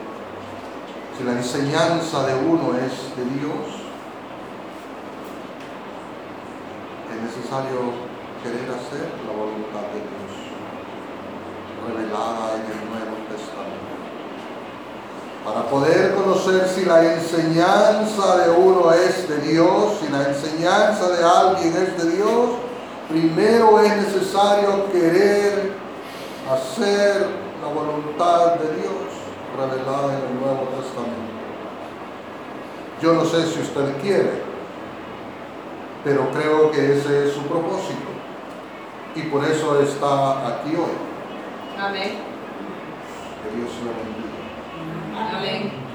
si 1.19 1.25
la 1.25 1.33
enseñanza 1.33 2.27
de 2.27 2.35
uno 2.37 2.73
es 2.75 3.15
de 3.15 3.25
Dios, 3.37 3.69
es 7.13 7.21
necesario 7.21 7.93
querer 8.43 8.65
hacer 8.65 9.13
la 9.27 9.37
voluntad 9.37 9.93
de 9.93 10.01
Dios, 10.09 10.33
revelada 11.87 12.55
en 12.55 12.65
el 12.73 12.81
Nuevo 12.89 13.17
Testamento. 13.29 13.93
Para 15.45 15.69
poder 15.69 16.15
conocer 16.15 16.67
si 16.75 16.87
la 16.87 17.13
enseñanza 17.13 18.39
de 18.39 18.51
uno 18.53 18.91
es 18.95 19.29
de 19.29 19.39
Dios, 19.41 19.99
si 20.01 20.11
la 20.11 20.31
enseñanza 20.31 21.11
de 21.11 21.23
alguien 21.23 21.77
es 21.77 22.03
de 22.03 22.17
Dios, 22.17 22.66
primero 23.09 23.81
es 23.81 23.97
necesario 23.97 24.91
querer 24.91 25.73
hacer 26.51 27.27
la 27.63 27.69
voluntad 27.69 28.55
de 28.55 28.77
Dios, 28.77 28.93
revelada 29.57 30.19
en 30.19 30.27
el 30.27 30.41
Nuevo 30.41 30.69
Testamento. 30.81 31.37
Yo 33.01 33.13
no 33.15 33.25
sé 33.25 33.47
si 33.47 33.61
usted 33.61 34.01
quiere, 34.01 34.43
pero 36.05 36.31
creo 36.31 36.71
que 36.71 36.99
ese 36.99 37.27
es 37.27 37.35
su 37.35 37.43
propósito. 37.43 38.11
Y 39.15 39.23
por 39.23 39.45
eso 39.45 39.81
está 39.81 40.47
aquí 40.47 40.77
hoy. 40.77 41.79
Amén. 41.79 42.19
Que 43.43 43.57
Dios 43.57 43.71
lo 43.85 43.93
bendiga. 43.97 45.39
Amén. 45.39 45.86